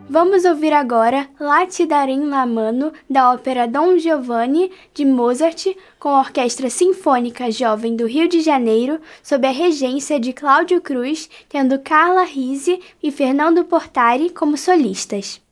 Vamos 0.09 0.45
ouvir 0.45 0.73
agora 0.73 1.29
La 1.41 1.67
Darem 1.89 2.27
la 2.27 2.47
Mano, 2.47 2.93
da 3.11 3.33
ópera 3.33 3.67
Dom 3.67 3.99
Giovanni, 3.99 4.71
de 4.95 5.05
Mozart, 5.05 5.77
com 5.99 6.11
a 6.11 6.21
Orquestra 6.21 6.71
Sinfônica 6.71 7.51
Jovem 7.51 7.97
do 7.97 8.07
Rio 8.07 8.29
de 8.29 8.41
Janeiro, 8.41 9.01
sob 9.21 9.45
a 9.45 9.51
regência 9.51 10.21
de 10.21 10.33
Cláudio 10.33 10.81
Cruz, 10.81 11.29
tendo 11.49 11.81
Carla 11.81 12.23
Rise 12.23 12.81
e 13.03 13.11
Fernando 13.11 13.65
Portari 13.65 14.31
como 14.31 14.57
solistas. 14.57 15.43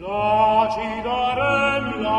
La 0.00 0.68
mano, 1.96 2.16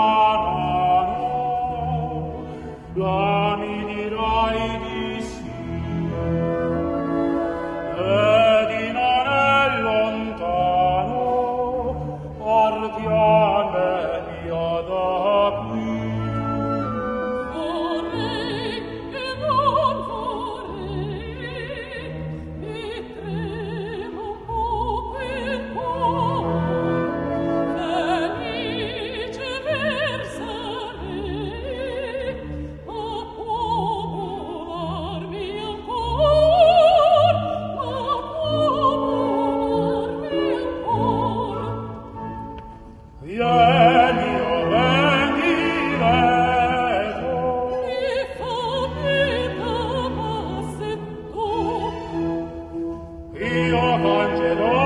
la 2.96 3.58
mi 3.58 3.86
dirai 3.86 4.80
di. 4.80 4.98
God. 13.18 13.67
Io 53.50 53.80
Angelo 53.80 54.77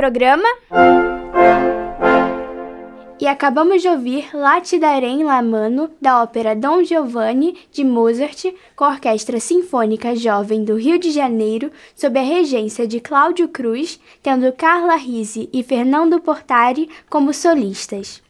programa. 0.00 0.48
E 3.20 3.26
acabamos 3.26 3.82
de 3.82 3.88
ouvir 3.88 4.30
Latidarem 4.32 5.22
La 5.24 5.42
Mano, 5.42 5.90
da 6.00 6.22
ópera 6.22 6.56
Dom 6.56 6.82
Giovanni, 6.82 7.58
de 7.70 7.84
Mozart, 7.84 8.46
com 8.74 8.84
a 8.84 8.92
Orquestra 8.92 9.38
Sinfônica 9.38 10.16
Jovem 10.16 10.64
do 10.64 10.74
Rio 10.74 10.98
de 10.98 11.10
Janeiro, 11.10 11.70
sob 11.94 12.18
a 12.18 12.22
regência 12.22 12.88
de 12.88 12.98
Cláudio 12.98 13.46
Cruz, 13.48 14.00
tendo 14.22 14.50
Carla 14.54 14.96
Rizzi 14.96 15.50
e 15.52 15.62
Fernando 15.62 16.18
Portari 16.18 16.88
como 17.10 17.34
solistas. 17.34 18.22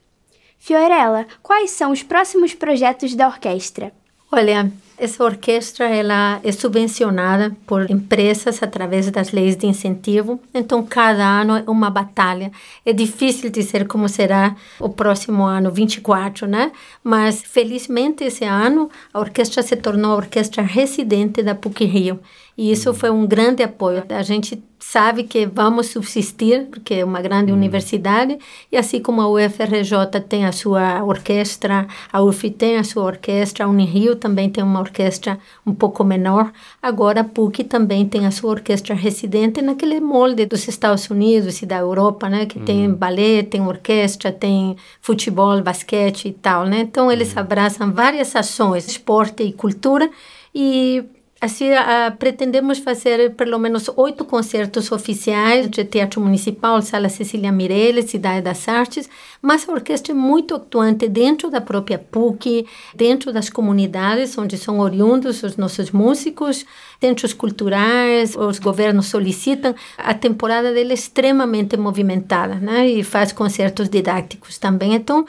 Fiorella, 0.58 1.24
quais 1.40 1.70
são 1.70 1.92
os 1.92 2.02
próximos 2.02 2.52
projetos 2.52 3.14
da 3.14 3.28
orquestra? 3.28 3.92
Olha, 4.32 4.72
essa 5.00 5.24
orquestra 5.24 5.88
ela 5.88 6.40
é 6.44 6.52
subvencionada 6.52 7.56
por 7.66 7.90
empresas 7.90 8.62
através 8.62 9.10
das 9.10 9.32
leis 9.32 9.56
de 9.56 9.66
incentivo, 9.66 10.38
então 10.52 10.84
cada 10.84 11.24
ano 11.24 11.56
é 11.56 11.64
uma 11.66 11.88
batalha. 11.88 12.52
É 12.84 12.92
difícil 12.92 13.50
dizer 13.50 13.88
como 13.88 14.08
será 14.10 14.54
o 14.78 14.90
próximo 14.90 15.42
ano, 15.44 15.72
24, 15.72 16.46
né? 16.46 16.70
Mas 17.02 17.42
felizmente 17.42 18.24
esse 18.24 18.44
ano 18.44 18.90
a 19.12 19.18
orquestra 19.18 19.62
se 19.62 19.74
tornou 19.74 20.12
a 20.12 20.16
orquestra 20.16 20.62
residente 20.62 21.42
da 21.42 21.54
PUC 21.54 21.86
Rio. 21.86 22.20
E 22.56 22.70
isso 22.70 22.92
foi 22.92 23.10
um 23.10 23.26
grande 23.26 23.62
apoio. 23.62 24.04
A 24.08 24.22
gente 24.22 24.62
sabe 24.80 25.24
que 25.24 25.46
vamos 25.46 25.88
subsistir, 25.88 26.66
porque 26.70 26.94
é 26.94 27.04
uma 27.04 27.20
grande 27.20 27.52
universidade, 27.52 28.38
e 28.72 28.76
assim 28.76 29.00
como 29.00 29.20
a 29.20 29.28
UFRJ 29.28 30.20
tem 30.26 30.46
a 30.46 30.52
sua 30.52 31.04
orquestra, 31.04 31.86
a 32.10 32.22
UF 32.22 32.50
tem 32.50 32.78
a 32.78 32.82
sua 32.82 33.04
orquestra, 33.04 33.66
a 33.66 33.68
Unirio 33.68 34.16
também 34.16 34.48
tem 34.48 34.64
uma 34.64 34.80
orquestra 34.80 35.38
um 35.66 35.74
pouco 35.74 36.02
menor, 36.02 36.50
agora 36.82 37.20
a 37.20 37.24
PUC 37.24 37.64
também 37.64 38.06
tem 38.08 38.26
a 38.26 38.30
sua 38.30 38.50
orquestra 38.50 38.94
residente 38.94 39.60
naquele 39.60 40.00
molde 40.00 40.46
dos 40.46 40.66
Estados 40.66 41.10
Unidos 41.10 41.60
e 41.60 41.66
da 41.66 41.76
Europa, 41.76 42.28
né, 42.28 42.46
que 42.46 42.58
tem 42.58 42.90
ballet, 42.90 43.44
tem 43.44 43.60
orquestra, 43.60 44.32
tem 44.32 44.76
futebol, 45.02 45.60
basquete 45.62 46.28
e 46.28 46.32
tal, 46.32 46.64
né? 46.64 46.80
Então 46.80 47.12
eles 47.12 47.36
abraçam 47.36 47.92
várias 47.92 48.34
ações, 48.34 48.88
esporte 48.88 49.42
e 49.42 49.52
cultura, 49.52 50.10
e 50.54 51.04
Assim, 51.40 51.70
uh, 51.72 52.14
pretendemos 52.18 52.78
fazer 52.80 53.34
pelo 53.34 53.58
menos 53.58 53.90
oito 53.96 54.26
concertos 54.26 54.92
oficiais 54.92 55.70
de 55.70 55.82
Teatro 55.84 56.20
Municipal, 56.20 56.82
Sala 56.82 57.08
Cecília 57.08 57.50
Mireles, 57.50 58.10
Cidade 58.10 58.42
das 58.42 58.68
Artes, 58.68 59.08
mas 59.40 59.66
a 59.66 59.72
orquestra 59.72 60.12
é 60.12 60.14
muito 60.14 60.54
atuante 60.54 61.08
dentro 61.08 61.48
da 61.48 61.62
própria 61.62 61.98
PUC, 61.98 62.66
dentro 62.94 63.32
das 63.32 63.48
comunidades 63.48 64.36
onde 64.36 64.58
são 64.58 64.80
oriundos 64.80 65.42
os 65.42 65.56
nossos 65.56 65.90
músicos, 65.90 66.66
centros 67.00 67.32
culturais, 67.32 68.36
os 68.36 68.58
governos 68.58 69.06
solicitam. 69.06 69.74
A 69.96 70.12
temporada 70.12 70.70
dele 70.74 70.90
é 70.90 70.94
extremamente 70.94 71.74
movimentada, 71.74 72.56
né? 72.56 72.86
E 72.86 73.02
faz 73.02 73.32
concertos 73.32 73.88
didáticos 73.88 74.58
também. 74.58 74.94
Então, 74.94 75.24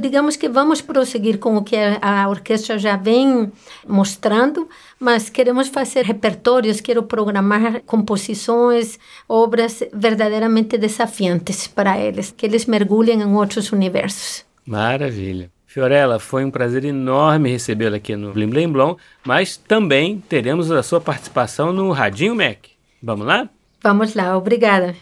digamos 0.00 0.36
que 0.36 0.48
vamos 0.48 0.80
prosseguir 0.80 1.38
com 1.38 1.56
o 1.56 1.64
que 1.64 1.76
a 2.00 2.28
orquestra 2.28 2.78
já 2.78 2.96
vem 2.96 3.50
mostrando, 3.86 4.68
mas 4.98 5.30
queremos 5.30 5.68
fazer 5.68 6.04
repertórios, 6.04 6.80
quero 6.80 7.02
programar 7.02 7.82
composições, 7.86 8.98
obras 9.28 9.82
verdadeiramente 9.92 10.76
desafiantes 10.76 11.66
para 11.66 11.98
eles, 11.98 12.32
que 12.36 12.46
eles 12.46 12.66
mergulhem 12.66 13.20
em 13.20 13.34
outros 13.34 13.72
universos. 13.72 14.44
Maravilha. 14.66 15.50
Fiorella, 15.66 16.18
foi 16.18 16.44
um 16.44 16.50
prazer 16.50 16.84
enorme 16.84 17.50
recebê-la 17.50 17.98
aqui 17.98 18.16
no 18.16 18.32
Blim 18.32 18.48
Blim 18.48 18.72
Blom, 18.72 18.96
mas 19.24 19.56
também 19.56 20.18
teremos 20.26 20.70
a 20.70 20.82
sua 20.82 21.00
participação 21.00 21.72
no 21.74 21.92
Radinho 21.92 22.34
Mac. 22.34 22.58
Vamos 23.02 23.26
lá? 23.26 23.48
Vamos 23.82 24.14
lá, 24.14 24.36
obrigada. 24.36 24.96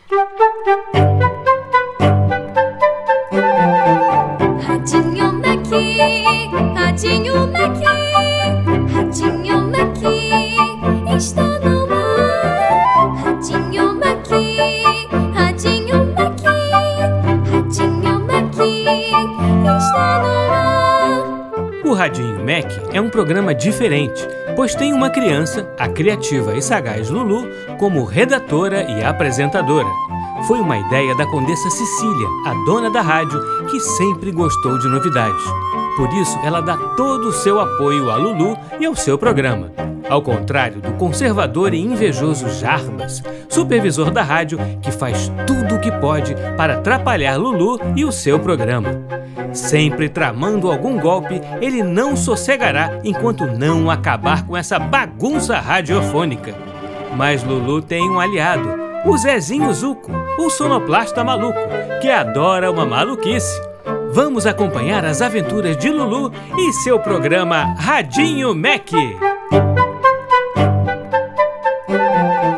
Radinho 4.67 5.33
Mac, 5.33 5.67
Radinho 6.75 7.46
O 21.87 21.93
Radinho 21.95 22.41
Mac 22.41 22.67
é 22.93 23.01
um 23.01 23.09
programa 23.09 23.55
diferente, 23.55 24.27
pois 24.57 24.75
tem 24.75 24.93
uma 24.93 25.09
criança, 25.09 25.73
a 25.79 25.89
criativa 25.89 26.57
e 26.57 26.61
sagaz 26.61 27.09
Lulu, 27.09 27.49
como 27.79 28.03
redatora 28.03 28.83
e 28.91 29.05
apresentadora. 29.05 29.87
Foi 30.47 30.61
uma 30.61 30.79
ideia 30.79 31.13
da 31.17 31.27
Condessa 31.27 31.69
Cecília, 31.69 32.29
a 32.45 32.55
dona 32.65 32.89
da 32.89 33.01
rádio, 33.01 33.67
que 33.67 33.81
sempre 33.81 34.31
gostou 34.31 34.79
de 34.79 34.87
novidades. 34.87 35.43
Por 35.97 36.09
isso, 36.15 36.39
ela 36.45 36.61
dá 36.61 36.77
todo 36.97 37.29
o 37.29 37.33
seu 37.33 37.59
apoio 37.59 38.13
a 38.13 38.17
Lulu 38.17 38.57
e 38.79 38.87
ao 38.87 38.95
seu 38.95 39.19
programa. 39.19 39.73
Ao 40.09 40.23
contrário 40.23 40.81
do 40.81 40.93
conservador 40.93 41.75
e 41.75 41.81
invejoso 41.81 42.49
Jarbas, 42.49 43.25
supervisor 43.49 44.13
da 44.13 44.23
rádio, 44.23 44.57
que 44.81 44.93
faz 44.93 45.33
tudo 45.49 45.75
o 45.75 45.81
que 45.81 45.91
pode 45.91 46.37
para 46.57 46.75
atrapalhar 46.75 47.37
Lulu 47.37 47.81
e 47.97 48.05
o 48.05 48.13
seu 48.13 48.39
programa. 48.39 49.03
Sempre 49.53 50.09
tramando 50.09 50.71
algum 50.71 50.97
golpe, 51.01 51.41
ele 51.61 51.83
não 51.83 52.15
sossegará 52.15 53.01
enquanto 53.03 53.47
não 53.47 53.91
acabar 53.91 54.47
com 54.47 54.57
essa 54.57 54.79
bagunça 54.79 55.59
radiofônica. 55.59 56.55
Mas 57.17 57.43
Lulu 57.43 57.83
tem 57.83 58.09
um 58.09 58.21
aliado, 58.21 58.86
o 59.07 59.17
Zezinho 59.17 59.73
Zuco, 59.73 60.11
o 60.37 60.51
sonoplasta 60.51 61.23
maluco, 61.23 61.59
que 62.01 62.11
adora 62.11 62.71
uma 62.71 62.85
maluquice. 62.85 63.61
Vamos 64.11 64.47
acompanhar 64.47 65.05
as 65.05 65.23
aventuras 65.23 65.77
de 65.77 65.91
Lulu 65.91 66.33
e 66.59 66.73
seu 66.73 66.99
programa 66.99 67.75
Radinho 67.79 68.55
Mac. 68.55 68.91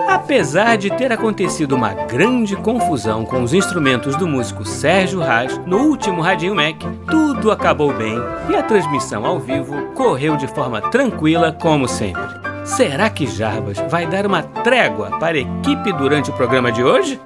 Apesar 0.09 0.77
de 0.77 0.91
ter 0.91 1.13
acontecido 1.13 1.75
uma 1.75 1.93
grande 1.93 2.57
confusão 2.57 3.25
com 3.25 3.43
os 3.43 3.53
instrumentos 3.53 4.17
do 4.17 4.27
músico 4.27 4.65
Sérgio 4.65 5.21
Reis 5.21 5.59
no 5.67 5.79
último 5.85 6.23
Radinho 6.23 6.55
Mac, 6.55 6.77
tudo 7.11 7.51
acabou 7.51 7.93
bem 7.93 8.19
e 8.49 8.57
a 8.57 8.63
transmissão 8.63 9.27
ao 9.27 9.39
vivo 9.39 9.75
correu 9.95 10.37
de 10.37 10.47
forma 10.47 10.81
tranquila 10.81 11.53
como 11.53 11.87
sempre. 11.89 12.48
Será 12.77 13.09
que 13.09 13.27
Jarbas 13.27 13.79
vai 13.91 14.07
dar 14.07 14.27
uma 14.27 14.43
trégua 14.43 15.19
para 15.19 15.37
a 15.37 15.41
equipe 15.41 15.91
durante 15.95 16.31
o 16.31 16.35
programa 16.35 16.71
de 16.71 16.83
hoje? 16.85 17.19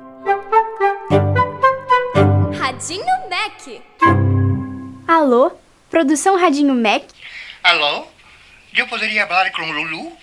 Radinho 2.58 3.04
Mac. 3.28 3.82
Alô? 5.06 5.52
Produção 5.90 6.38
Radinho 6.38 6.74
Mac? 6.74 7.02
Alô? 7.62 8.06
Eu 8.74 8.86
poderia 8.86 9.26
falar 9.26 9.50
com 9.50 9.70
Lulu? 9.70 10.16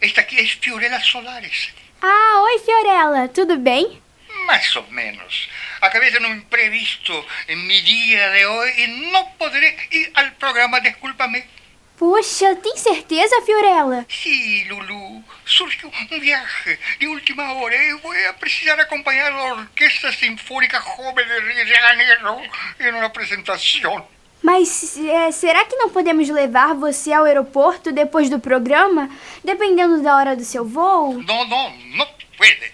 Esta 0.00 0.22
aqui 0.22 0.40
é 0.40 0.44
Fiorella 0.44 0.98
Solares. 1.00 1.72
Ah, 2.00 2.42
oi 2.44 2.58
Fiorella, 2.60 3.28
tudo 3.28 3.58
bem? 3.58 4.00
Mais 4.46 4.74
ou 4.76 4.86
menos. 4.90 5.48
Acabei 5.80 6.10
de 6.10 6.18
um 6.18 6.34
imprevisto 6.34 7.12
em 7.48 7.56
meu 7.56 7.82
dia 7.82 8.30
de 8.30 8.46
hoje 8.46 8.80
e 8.80 8.86
não 9.12 9.26
poderei 9.38 9.76
ir 9.92 10.10
ao 10.14 10.30
programa, 10.32 10.80
desculpa-me. 10.80 11.44
Puxa, 11.96 12.56
tem 12.56 12.76
certeza, 12.76 13.40
Fiorella? 13.42 14.04
Sim, 14.08 14.68
Lulu. 14.68 15.22
Surgiu 15.46 15.88
um 15.88 16.20
viagem 16.20 16.78
de 16.98 17.06
última 17.06 17.52
hora 17.52 17.74
e 17.74 17.94
vou 17.98 18.12
precisar 18.40 18.78
acompanhar 18.80 19.30
a 19.30 19.54
Orquestra 19.54 20.12
Sinfônica 20.12 20.80
Jovem 20.80 21.24
de 21.24 21.52
Rio 21.52 21.64
de 21.64 21.74
Janeiro 21.74 22.42
em 22.80 22.90
uma 22.90 23.04
apresentação. 23.04 24.08
Mas 24.42 24.98
é, 24.98 25.30
será 25.30 25.64
que 25.64 25.76
não 25.76 25.88
podemos 25.88 26.28
levar 26.28 26.74
você 26.74 27.12
ao 27.12 27.24
aeroporto 27.24 27.92
depois 27.92 28.28
do 28.28 28.40
programa, 28.40 29.08
dependendo 29.42 30.02
da 30.02 30.16
hora 30.16 30.36
do 30.36 30.44
seu 30.44 30.66
voo? 30.66 31.22
Não, 31.22 31.44
não, 31.46 31.76
não 31.96 32.06
pode. 32.36 32.72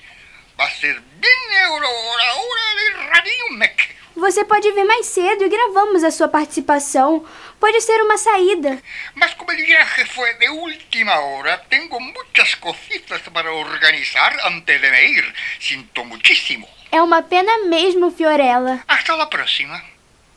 Vai 0.57 0.71
ser 0.73 0.99
bem 0.99 1.59
a 1.63 1.71
hora, 1.71 1.87
hora 1.87 2.77
de 2.77 3.09
Radinho 3.09 3.59
Mac. 3.59 3.81
Você 4.21 4.45
pode 4.45 4.71
vir 4.73 4.85
mais 4.85 5.07
cedo 5.07 5.45
e 5.45 5.49
gravamos 5.49 6.05
a 6.05 6.11
sua 6.11 6.29
participação. 6.29 7.25
Pode 7.59 7.81
ser 7.81 8.03
uma 8.03 8.19
saída. 8.19 8.79
Mas 9.15 9.33
como 9.33 9.51
o 9.51 9.57
viaje 9.57 10.05
foi 10.05 10.35
de 10.35 10.47
última 10.51 11.19
hora, 11.19 11.57
tenho 11.71 11.89
muitas 11.99 12.55
cositas 12.57 13.23
para 13.33 13.51
organizar 13.51 14.37
antes 14.45 14.79
de 14.79 14.91
me 14.91 15.07
ir. 15.07 15.35
Sinto 15.59 16.05
muchísimo. 16.05 16.69
É 16.93 17.01
uma 17.01 17.23
pena 17.23 17.65
mesmo, 17.65 18.11
Fiorella. 18.11 18.85
Hasta 18.87 19.15
a 19.15 19.27
próxima. 19.27 19.83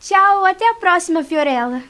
Tchau, 0.00 0.46
até 0.46 0.66
a 0.66 0.74
próxima, 0.74 1.22
Fiorella. 1.22 1.82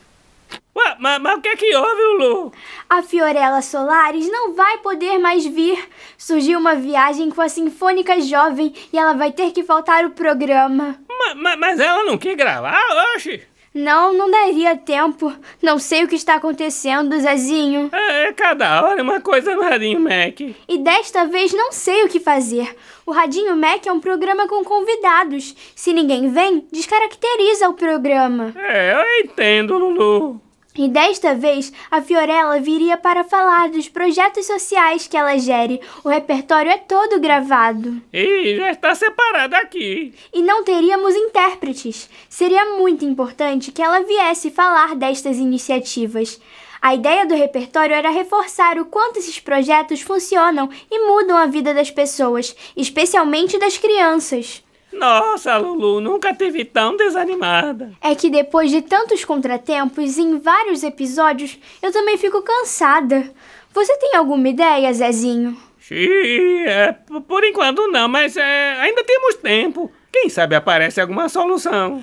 Ué, 0.77 0.97
mas, 0.99 1.21
mas 1.23 1.39
o 1.39 1.41
que 1.41 1.49
é 1.49 1.57
que 1.57 1.77
houve, 1.77 2.03
Lulu? 2.03 2.53
A 2.91 3.01
Fiorella 3.03 3.63
Solares 3.63 4.29
não 4.31 4.55
vai 4.55 4.79
poder 4.79 5.19
mais 5.19 5.47
vir. 5.47 5.89
Surgiu 6.19 6.59
uma 6.59 6.75
viagem 6.75 7.31
com 7.31 7.41
a 7.41 7.49
Sinfônica 7.49 8.21
Jovem 8.21 8.75
e 8.93 8.99
ela 8.99 9.13
vai 9.15 9.31
ter 9.31 9.53
que 9.53 9.63
faltar 9.63 10.05
o 10.05 10.11
programa. 10.11 10.99
Ma- 11.09 11.35
ma- 11.37 11.57
mas 11.57 11.79
ela 11.79 12.03
não 12.05 12.19
quer 12.19 12.35
gravar, 12.35 12.81
oxe? 13.15 13.47
Não, 13.75 14.15
não 14.15 14.31
daria 14.31 14.77
tempo. 14.77 15.33
Não 15.61 15.81
sei 15.81 16.05
o 16.05 16.09
que 16.09 16.15
está 16.15 16.37
acontecendo, 16.37 17.19
Zezinho. 17.19 17.91
É, 17.93 18.33
cada 18.33 18.85
hora 18.85 19.01
é 19.01 19.03
uma 19.03 19.21
coisa 19.21 19.53
no 19.57 19.63
Radinho 19.63 19.99
Mac. 19.99 20.41
E 20.41 20.79
desta 20.79 21.25
vez 21.25 21.53
não 21.53 21.73
sei 21.73 22.05
o 22.05 22.09
que 22.09 22.21
fazer. 22.21 22.77
O 23.05 23.11
Radinho 23.11 23.57
Mac 23.57 23.85
é 23.85 23.93
um 23.93 23.99
programa 23.99 24.47
com 24.47 24.63
convidados. 24.63 25.57
Se 25.75 25.93
ninguém 25.93 26.31
vem, 26.31 26.65
descaracteriza 26.73 27.69
o 27.69 27.75
programa. 27.75 28.55
É, 28.57 28.95
eu 28.95 29.25
entendo, 29.25 29.77
Lulu. 29.77 30.41
E 30.77 30.89
desta 30.89 31.37
vez, 31.37 31.73
a 31.89 32.03
Fiorella 32.03 32.59
viria 32.59 32.97
para 32.97 33.23
falar 33.23 33.69
dos 33.69 33.89
projetos 33.89 34.45
sociais 34.45 35.07
que 35.07 35.17
ela 35.17 35.39
gere. 35.39 35.81
O 36.03 36.09
repertório 36.09 36.69
é 36.69 36.79
todo 36.79 37.21
gravado. 37.21 38.03
Ih, 38.13 38.57
já 38.57 38.73
está 38.73 38.93
separado 38.93 39.55
aqui. 39.55 40.13
E 40.33 40.43
não 40.43 40.65
teríamos 40.65 41.15
intérpretes. 41.15 42.11
Seria 42.29 42.77
muito 42.77 43.05
importante 43.05 43.71
que 43.71 43.81
ela 43.81 44.01
viesse 44.01 44.51
falar 44.51 44.97
destas 44.97 45.37
iniciativas. 45.37 46.41
A 46.83 46.93
ideia 46.93 47.25
do 47.25 47.37
repertório 47.37 47.95
era 47.95 48.11
reforçar 48.11 48.77
o 48.77 48.85
quanto 48.85 49.21
esses 49.21 49.39
projetos 49.39 50.01
funcionam 50.01 50.69
e 50.91 51.07
mudam 51.07 51.37
a 51.37 51.47
vida 51.47 51.73
das 51.73 51.91
pessoas, 51.93 52.55
especialmente 52.77 53.59
das 53.61 53.79
crianças. 53.79 54.64
Nossa, 54.99 55.57
Lulu, 55.59 56.01
nunca 56.01 56.35
teve 56.35 56.65
tão 56.65 56.97
desanimada. 56.97 57.93
É 58.01 58.15
que 58.15 58.31
depois 58.31 58.71
de 58.71 58.83
tantos 58.83 59.25
contratempos 59.25 60.19
em 60.19 60.39
vários 60.39 60.83
episódios, 60.83 61.59
eu 61.83 61.93
também 61.93 62.17
fico 62.17 62.43
cansada. 62.43 63.31
Você 63.73 63.97
tem 63.99 64.15
alguma 64.17 64.49
ideia, 64.49 64.93
Zezinho? 64.93 65.57
Xiii, 65.81 66.65
é, 66.67 66.93
por 67.29 67.45
enquanto 67.45 67.89
não, 67.89 68.09
mas 68.09 68.37
é, 68.37 68.73
ainda 68.81 69.05
temos 69.05 69.35
tempo. 69.37 69.93
Quem 70.13 70.29
sabe 70.29 70.55
aparece 70.55 71.01
alguma 71.01 71.29
solução. 71.29 72.03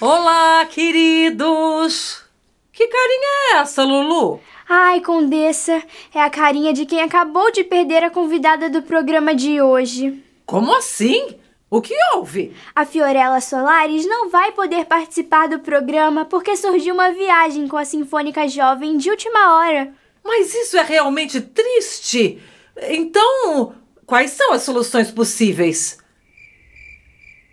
Olá, 0.00 0.64
queridos! 0.64 2.24
Que 2.72 2.86
carinha 2.88 3.28
é 3.28 3.56
essa, 3.58 3.84
Lulu? 3.84 4.40
Ai, 4.66 5.00
Condessa, 5.00 5.82
é 6.14 6.22
a 6.22 6.30
carinha 6.30 6.72
de 6.72 6.86
quem 6.86 7.02
acabou 7.02 7.52
de 7.52 7.62
perder 7.62 8.02
a 8.02 8.10
convidada 8.10 8.70
do 8.70 8.82
programa 8.82 9.34
de 9.34 9.60
hoje. 9.60 10.24
Como 10.50 10.74
assim? 10.74 11.38
O 11.70 11.80
que 11.80 11.94
houve? 12.12 12.52
A 12.74 12.84
Fiorella 12.84 13.40
Solares 13.40 14.04
não 14.04 14.28
vai 14.28 14.50
poder 14.50 14.84
participar 14.84 15.48
do 15.48 15.60
programa 15.60 16.24
porque 16.24 16.56
surgiu 16.56 16.92
uma 16.92 17.12
viagem 17.12 17.68
com 17.68 17.76
a 17.76 17.84
Sinfônica 17.84 18.48
Jovem 18.48 18.96
de 18.96 19.08
última 19.08 19.54
hora. 19.54 19.94
Mas 20.24 20.52
isso 20.52 20.76
é 20.76 20.82
realmente 20.82 21.40
triste. 21.40 22.42
Então, 22.82 23.76
quais 24.04 24.32
são 24.32 24.52
as 24.52 24.62
soluções 24.62 25.12
possíveis? 25.12 25.98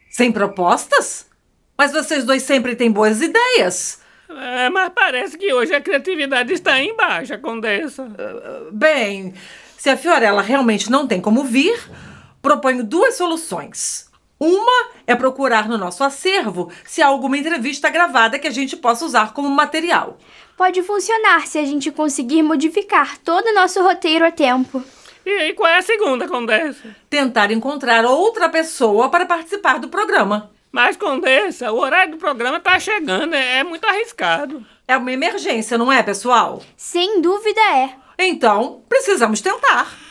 Sem 0.10 0.32
propostas? 0.32 1.28
Mas 1.78 1.92
vocês 1.92 2.24
dois 2.24 2.42
sempre 2.42 2.76
têm 2.76 2.92
boas 2.92 3.22
ideias. 3.22 4.02
É, 4.28 4.72
mas 4.72 4.92
parece 4.96 5.38
que 5.38 5.54
hoje 5.54 5.72
a 5.72 5.80
criatividade 5.80 6.52
está 6.52 6.82
em 6.82 6.96
baixa, 6.96 7.38
Condessa. 7.38 8.08
Bem, 8.72 9.36
se 9.78 9.88
a 9.88 9.96
Fiorella 9.96 10.42
realmente 10.42 10.90
não 10.90 11.06
tem 11.06 11.22
como 11.22 11.44
vir, 11.44 11.80
proponho 12.48 12.82
duas 12.82 13.16
soluções. 13.16 14.10
Uma 14.40 14.92
é 15.06 15.14
procurar 15.14 15.68
no 15.68 15.78
nosso 15.78 16.02
acervo 16.02 16.72
se 16.86 17.02
há 17.02 17.08
alguma 17.08 17.38
entrevista 17.38 17.90
gravada 17.90 18.40
que 18.40 18.48
a 18.48 18.52
gente 18.52 18.78
possa 18.78 19.04
usar 19.04 19.34
como 19.34 19.50
material. 19.50 20.18
Pode 20.56 20.82
funcionar 20.82 21.46
se 21.46 21.58
a 21.58 21.66
gente 21.66 21.92
conseguir 21.92 22.44
modificar 22.44 23.18
todo 23.18 23.48
o 23.48 23.54
nosso 23.54 23.84
roteiro 23.84 24.26
a 24.26 24.32
tempo. 24.32 24.82
E 25.26 25.30
aí, 25.30 25.54
qual 25.54 25.68
é 25.68 25.78
a 25.78 25.82
segunda, 25.82 26.26
Condessa? 26.26 26.96
Tentar 27.10 27.52
encontrar 27.52 28.06
outra 28.06 28.48
pessoa 28.48 29.10
para 29.10 29.26
participar 29.26 29.78
do 29.78 29.90
programa. 29.90 30.50
Mas, 30.72 30.96
Condessa, 30.96 31.74
o 31.74 31.80
horário 31.80 32.14
do 32.14 32.18
programa 32.18 32.60
está 32.60 32.80
chegando, 32.80 33.34
é, 33.36 33.60
é 33.60 33.64
muito 33.64 33.86
arriscado. 33.86 34.66
É 34.88 34.96
uma 34.96 35.12
emergência, 35.12 35.78
não 35.78 35.92
é, 35.92 36.02
pessoal? 36.02 36.62
Sem 36.78 37.20
dúvida 37.20 37.60
é. 37.60 37.90
Então, 38.18 38.84
precisamos 38.88 39.42
tentar. 39.42 40.07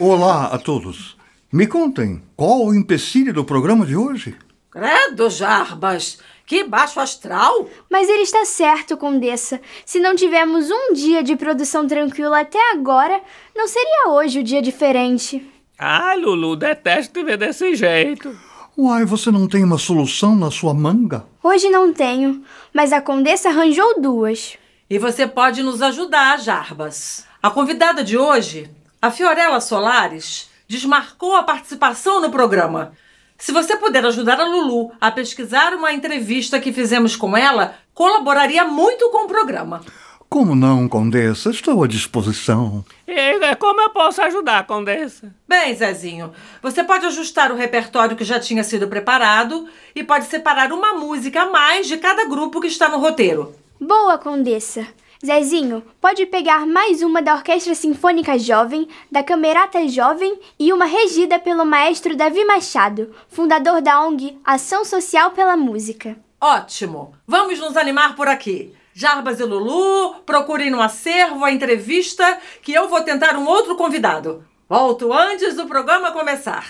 Olá 0.00 0.46
a 0.46 0.58
todos. 0.58 1.16
Me 1.52 1.68
contem, 1.68 2.20
qual 2.34 2.64
o 2.64 2.74
empecilho 2.74 3.32
do 3.32 3.44
programa 3.44 3.86
de 3.86 3.94
hoje? 3.94 4.36
Credo, 4.68 5.30
Jarbas! 5.30 6.18
Que 6.44 6.64
baixo 6.64 6.98
astral! 6.98 7.68
Mas 7.88 8.08
ele 8.08 8.22
está 8.22 8.44
certo, 8.44 8.96
Condessa. 8.96 9.60
Se 9.86 10.00
não 10.00 10.16
tivermos 10.16 10.68
um 10.68 10.92
dia 10.92 11.22
de 11.22 11.36
produção 11.36 11.86
tranquila 11.86 12.40
até 12.40 12.58
agora, 12.72 13.20
não 13.54 13.68
seria 13.68 14.08
hoje 14.08 14.40
o 14.40 14.42
dia 14.42 14.60
diferente. 14.60 15.48
Ai, 15.78 16.18
Lulu, 16.18 16.56
detesto 16.56 17.12
te 17.12 17.24
ver 17.24 17.38
desse 17.38 17.76
jeito. 17.76 18.36
Uai, 18.76 19.04
você 19.04 19.30
não 19.30 19.46
tem 19.46 19.62
uma 19.62 19.78
solução 19.78 20.34
na 20.34 20.50
sua 20.50 20.74
manga? 20.74 21.24
Hoje 21.40 21.70
não 21.70 21.92
tenho, 21.92 22.42
mas 22.72 22.92
a 22.92 23.00
Condessa 23.00 23.48
arranjou 23.48 24.00
duas. 24.00 24.58
E 24.90 24.98
você 24.98 25.24
pode 25.24 25.62
nos 25.62 25.80
ajudar, 25.80 26.40
Jarbas. 26.40 27.24
A 27.40 27.48
convidada 27.48 28.02
de 28.02 28.18
hoje, 28.18 28.68
a 29.04 29.10
Fiorella 29.10 29.60
Solares, 29.60 30.48
desmarcou 30.66 31.36
a 31.36 31.42
participação 31.42 32.22
no 32.22 32.30
programa. 32.30 32.94
Se 33.36 33.52
você 33.52 33.76
puder 33.76 34.02
ajudar 34.06 34.40
a 34.40 34.48
Lulu 34.48 34.92
a 34.98 35.10
pesquisar 35.10 35.74
uma 35.74 35.92
entrevista 35.92 36.58
que 36.58 36.72
fizemos 36.72 37.14
com 37.14 37.36
ela, 37.36 37.74
colaboraria 37.92 38.64
muito 38.64 39.10
com 39.10 39.26
o 39.26 39.28
programa. 39.28 39.82
Como 40.26 40.54
não, 40.54 40.88
Condessa? 40.88 41.50
Estou 41.50 41.84
à 41.84 41.86
disposição. 41.86 42.82
E 43.06 43.12
aí, 43.12 43.54
como 43.56 43.82
eu 43.82 43.90
posso 43.90 44.22
ajudar, 44.22 44.66
Condessa? 44.66 45.34
Bem, 45.46 45.74
Zezinho, 45.74 46.32
você 46.62 46.82
pode 46.82 47.04
ajustar 47.04 47.52
o 47.52 47.56
repertório 47.56 48.16
que 48.16 48.24
já 48.24 48.40
tinha 48.40 48.64
sido 48.64 48.88
preparado 48.88 49.68
e 49.94 50.02
pode 50.02 50.24
separar 50.24 50.72
uma 50.72 50.94
música 50.94 51.42
a 51.42 51.50
mais 51.50 51.86
de 51.86 51.98
cada 51.98 52.24
grupo 52.24 52.58
que 52.58 52.68
está 52.68 52.88
no 52.88 53.00
roteiro. 53.00 53.54
Boa, 53.78 54.16
Condessa. 54.16 54.86
Zezinho, 55.24 55.82
pode 56.02 56.26
pegar 56.26 56.66
mais 56.66 57.00
uma 57.00 57.22
da 57.22 57.34
Orquestra 57.34 57.74
Sinfônica 57.74 58.38
Jovem, 58.38 58.86
da 59.10 59.22
Camerata 59.22 59.88
Jovem 59.88 60.38
e 60.58 60.70
uma 60.70 60.84
regida 60.84 61.38
pelo 61.38 61.64
maestro 61.64 62.14
Davi 62.14 62.44
Machado, 62.44 63.10
fundador 63.30 63.80
da 63.80 64.02
ONG 64.02 64.38
Ação 64.44 64.84
Social 64.84 65.30
pela 65.30 65.56
Música. 65.56 66.14
Ótimo! 66.38 67.14
Vamos 67.26 67.58
nos 67.58 67.74
animar 67.74 68.14
por 68.14 68.28
aqui. 68.28 68.74
Jarbas 68.92 69.40
e 69.40 69.44
Lulu, 69.44 70.16
procurem 70.26 70.70
no 70.70 70.82
acervo 70.82 71.42
a 71.42 71.50
entrevista 71.50 72.38
que 72.60 72.74
eu 72.74 72.86
vou 72.90 73.00
tentar 73.00 73.34
um 73.36 73.46
outro 73.46 73.76
convidado. 73.76 74.44
Volto 74.68 75.10
antes 75.10 75.56
do 75.56 75.66
programa 75.66 76.12
começar. 76.12 76.66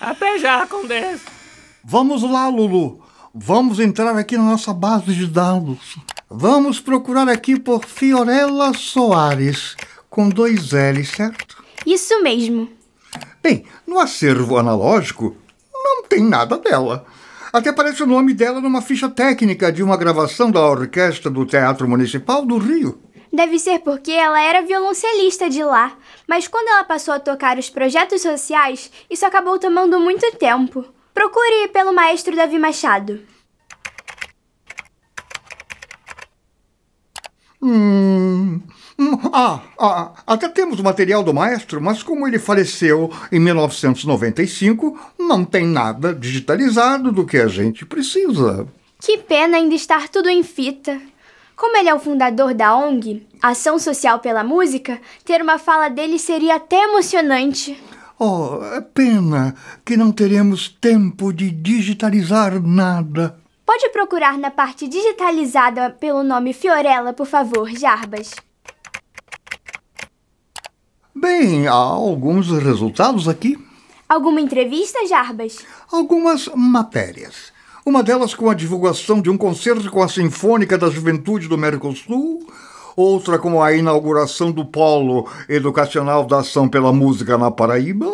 Até 0.00 0.40
já, 0.40 0.66
Condessa. 0.66 1.30
Vamos 1.84 2.24
lá, 2.24 2.48
Lulu. 2.48 3.00
Vamos 3.34 3.80
entrar 3.80 4.14
aqui 4.18 4.36
na 4.36 4.42
nossa 4.42 4.74
base 4.74 5.14
de 5.14 5.26
dados. 5.26 5.96
Vamos 6.28 6.80
procurar 6.80 7.30
aqui 7.30 7.58
por 7.58 7.82
Fiorella 7.86 8.74
Soares, 8.74 9.74
com 10.10 10.28
dois 10.28 10.72
L's, 10.72 11.08
certo? 11.08 11.64
Isso 11.86 12.22
mesmo. 12.22 12.68
Bem, 13.42 13.64
no 13.86 13.98
acervo 13.98 14.58
analógico 14.58 15.34
não 15.72 16.02
tem 16.02 16.22
nada 16.22 16.58
dela. 16.58 17.06
Até 17.50 17.70
aparece 17.70 18.02
o 18.02 18.06
nome 18.06 18.34
dela 18.34 18.60
numa 18.60 18.82
ficha 18.82 19.08
técnica 19.08 19.72
de 19.72 19.82
uma 19.82 19.96
gravação 19.96 20.50
da 20.50 20.60
orquestra 20.60 21.30
do 21.30 21.46
Teatro 21.46 21.88
Municipal 21.88 22.44
do 22.44 22.58
Rio. 22.58 23.00
Deve 23.32 23.58
ser 23.58 23.78
porque 23.78 24.12
ela 24.12 24.42
era 24.42 24.60
violoncelista 24.60 25.48
de 25.48 25.64
lá, 25.64 25.96
mas 26.28 26.46
quando 26.46 26.68
ela 26.68 26.84
passou 26.84 27.14
a 27.14 27.20
tocar 27.20 27.58
os 27.58 27.70
projetos 27.70 28.20
sociais, 28.20 28.90
isso 29.08 29.24
acabou 29.24 29.58
tomando 29.58 29.98
muito 29.98 30.30
tempo. 30.32 30.84
Procure 31.14 31.68
pelo 31.68 31.92
maestro 31.92 32.34
Davi 32.34 32.58
Machado. 32.58 33.20
Hum, 37.60 38.60
hum, 38.98 39.18
ah, 39.32 39.60
ah, 39.78 40.12
até 40.26 40.48
temos 40.48 40.80
o 40.80 40.82
material 40.82 41.22
do 41.22 41.32
maestro, 41.32 41.80
mas 41.80 42.02
como 42.02 42.26
ele 42.26 42.38
faleceu 42.38 43.08
em 43.30 43.38
1995, 43.38 44.98
não 45.16 45.44
tem 45.44 45.64
nada 45.64 46.12
digitalizado 46.12 47.12
do 47.12 47.24
que 47.24 47.36
a 47.36 47.46
gente 47.46 47.86
precisa. 47.86 48.66
Que 49.00 49.18
pena 49.18 49.58
ainda 49.58 49.74
estar 49.74 50.08
tudo 50.08 50.28
em 50.28 50.42
fita. 50.42 51.00
Como 51.54 51.76
ele 51.76 51.88
é 51.88 51.94
o 51.94 52.00
fundador 52.00 52.52
da 52.54 52.76
ONG, 52.76 53.24
Ação 53.40 53.78
Social 53.78 54.18
pela 54.18 54.42
Música, 54.42 55.00
ter 55.24 55.40
uma 55.40 55.58
fala 55.58 55.88
dele 55.88 56.18
seria 56.18 56.56
até 56.56 56.82
emocionante. 56.82 57.80
Oh, 58.24 58.60
é 58.76 58.80
pena 58.80 59.52
que 59.84 59.96
não 59.96 60.12
teremos 60.12 60.68
tempo 60.68 61.32
de 61.32 61.50
digitalizar 61.50 62.62
nada. 62.62 63.36
Pode 63.66 63.88
procurar 63.88 64.38
na 64.38 64.48
parte 64.48 64.86
digitalizada 64.86 65.90
pelo 65.90 66.22
nome 66.22 66.52
Fiorella, 66.52 67.12
por 67.12 67.26
favor, 67.26 67.68
Jarbas. 67.70 68.30
Bem, 71.12 71.66
há 71.66 71.72
alguns 71.72 72.48
resultados 72.62 73.28
aqui, 73.28 73.58
Alguma 74.08 74.40
entrevista, 74.40 75.04
Jarbas? 75.04 75.58
algumas 75.90 76.46
matérias. 76.54 77.52
Uma 77.84 78.04
delas 78.04 78.34
com 78.34 78.48
a 78.48 78.54
divulgação 78.54 79.20
de 79.20 79.30
um 79.30 79.36
concerto 79.36 79.90
com 79.90 80.00
a 80.00 80.08
Sinfônica 80.08 80.78
da 80.78 80.88
Juventude 80.88 81.48
do 81.48 81.58
Mercosul, 81.58 82.46
outra 82.96 83.38
com 83.38 83.62
a 83.62 83.72
inauguração 83.72 84.50
do 84.50 84.64
Polo 84.64 85.28
Educacional 85.48 86.24
da 86.24 86.38
Ação 86.38 86.68
pela 86.68 86.92
Música 86.92 87.38
na 87.38 87.50
Paraíba, 87.50 88.06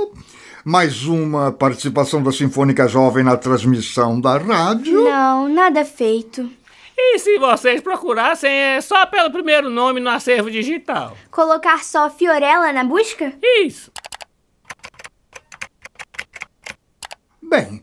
Mais 0.64 1.04
uma 1.04 1.50
participação 1.50 2.22
da 2.22 2.30
Sinfônica 2.30 2.86
Jovem 2.88 3.24
na 3.24 3.36
transmissão 3.36 4.20
da 4.20 4.36
rádio? 4.36 5.02
Não, 5.02 5.48
nada 5.48 5.84
feito. 5.84 6.50
E 6.96 7.18
se 7.20 7.38
vocês 7.38 7.80
procurassem 7.80 8.50
é 8.50 8.80
só 8.80 9.06
pelo 9.06 9.30
primeiro 9.30 9.70
nome 9.70 10.00
no 10.00 10.10
acervo 10.10 10.50
digital? 10.50 11.16
Colocar 11.30 11.84
só 11.84 12.10
Fiorella 12.10 12.72
na 12.72 12.84
busca? 12.84 13.32
Isso. 13.64 13.90
Bem, 17.40 17.82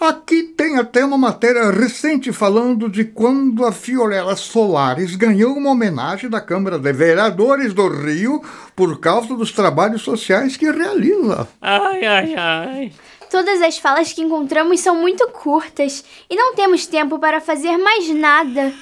aqui 0.00 0.42
tem 0.42 0.78
até 0.78 1.04
uma 1.04 1.18
matéria 1.18 1.70
recente 1.70 2.32
falando 2.32 2.88
de 2.88 3.04
quando 3.04 3.64
a 3.64 3.72
Fiorella 3.72 4.36
Solares 4.36 5.16
ganhou 5.16 5.56
uma 5.56 5.70
homenagem 5.70 6.30
da 6.30 6.40
Câmara 6.40 6.78
de 6.78 6.92
Vereadores 6.92 7.74
do 7.74 7.88
Rio 7.88 8.42
por 8.76 9.00
causa 9.00 9.34
dos 9.34 9.52
trabalhos 9.52 10.02
sociais 10.02 10.56
que 10.56 10.70
realiza. 10.70 11.48
Ai, 11.60 12.04
ai, 12.04 12.34
ai. 12.36 12.92
Todas 13.30 13.60
as 13.60 13.76
falas 13.78 14.12
que 14.12 14.22
encontramos 14.22 14.80
são 14.80 14.96
muito 14.96 15.28
curtas 15.28 16.04
e 16.30 16.36
não 16.36 16.54
temos 16.54 16.86
tempo 16.86 17.18
para 17.18 17.40
fazer 17.40 17.76
mais 17.76 18.08
nada. 18.14 18.72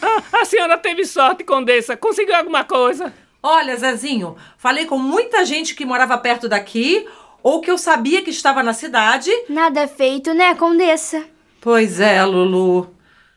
Ah, 0.00 0.40
a 0.40 0.44
senhora 0.44 0.78
teve 0.78 1.04
sorte, 1.04 1.44
Condessa. 1.44 1.96
Conseguiu 1.96 2.34
alguma 2.36 2.64
coisa? 2.64 3.12
Olha, 3.42 3.76
Zezinho, 3.76 4.36
falei 4.56 4.86
com 4.86 4.96
muita 4.98 5.44
gente 5.44 5.74
que 5.74 5.84
morava 5.84 6.16
perto 6.16 6.48
daqui 6.48 7.06
ou 7.42 7.60
que 7.60 7.70
eu 7.70 7.78
sabia 7.78 8.22
que 8.22 8.30
estava 8.30 8.62
na 8.62 8.72
cidade. 8.72 9.30
Nada 9.48 9.86
feito, 9.88 10.32
né, 10.32 10.54
Condessa? 10.54 11.24
Pois 11.60 12.00
é, 12.00 12.24
Lulu. 12.24 12.88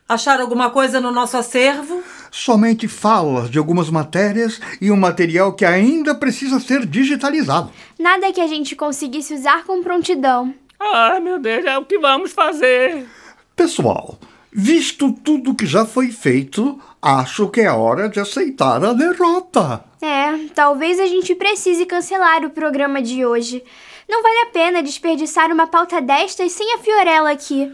Acharam 0.08 0.42
alguma 0.42 0.70
coisa 0.70 1.00
no 1.00 1.10
nosso 1.10 1.36
acervo? 1.36 2.02
Somente 2.30 2.86
falas 2.86 3.50
de 3.50 3.58
algumas 3.58 3.90
matérias 3.90 4.60
e 4.80 4.90
um 4.90 4.96
material 4.96 5.52
que 5.52 5.64
ainda 5.64 6.14
precisa 6.14 6.60
ser 6.60 6.86
digitalizado. 6.86 7.72
Nada 7.98 8.32
que 8.32 8.40
a 8.40 8.46
gente 8.46 8.76
conseguisse 8.76 9.34
usar 9.34 9.64
com 9.64 9.82
prontidão. 9.82 10.54
Ai, 10.78 11.18
meu 11.18 11.38
Deus, 11.40 11.64
é 11.64 11.76
o 11.76 11.84
que 11.84 11.98
vamos 11.98 12.32
fazer. 12.32 13.04
Pessoal, 13.56 14.18
visto 14.52 15.12
tudo 15.12 15.54
que 15.54 15.66
já 15.66 15.84
foi 15.84 16.12
feito, 16.12 16.80
acho 17.02 17.48
que 17.48 17.62
é 17.62 17.70
hora 17.70 18.08
de 18.08 18.20
aceitar 18.20 18.84
a 18.84 18.92
derrota. 18.92 19.82
É, 20.00 20.46
talvez 20.54 21.00
a 21.00 21.06
gente 21.06 21.34
precise 21.34 21.84
cancelar 21.86 22.44
o 22.44 22.50
programa 22.50 23.02
de 23.02 23.24
hoje. 23.24 23.64
Não 24.08 24.22
vale 24.22 24.38
a 24.40 24.46
pena 24.46 24.82
desperdiçar 24.82 25.50
uma 25.50 25.66
pauta 25.66 26.00
destas 26.00 26.52
sem 26.52 26.74
a 26.74 26.78
Fiorella 26.78 27.30
aqui. 27.30 27.72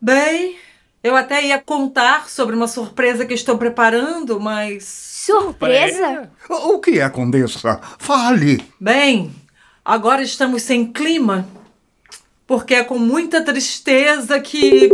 Bem, 0.00 0.58
eu 1.02 1.16
até 1.16 1.44
ia 1.44 1.58
contar 1.58 2.28
sobre 2.28 2.54
uma 2.54 2.68
surpresa 2.68 3.24
que 3.24 3.34
estou 3.34 3.56
preparando, 3.58 4.38
mas. 4.38 4.84
Surpresa? 4.84 6.30
O 6.48 6.78
que 6.78 7.00
é, 7.00 7.08
Condessa? 7.08 7.80
Fale. 7.98 8.62
Bem, 8.78 9.34
agora 9.84 10.22
estamos 10.22 10.62
sem 10.62 10.92
clima, 10.92 11.48
porque 12.46 12.74
é 12.74 12.84
com 12.84 12.98
muita 12.98 13.44
tristeza 13.44 14.40
que. 14.40 14.90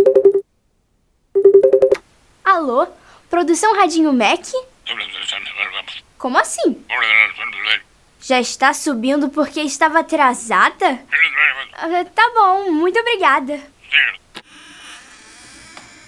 Alô? 2.44 2.86
Produção 3.28 3.74
Radinho 3.74 4.12
Mac? 4.12 4.46
Como 6.16 6.38
assim? 6.38 6.82
Já 8.20 8.40
está 8.40 8.72
subindo 8.72 9.28
porque 9.28 9.60
estava 9.60 10.00
atrasada? 10.00 10.98
Ah, 11.74 12.04
Tá 12.14 12.30
bom, 12.34 12.70
muito 12.72 12.98
obrigada. 12.98 13.60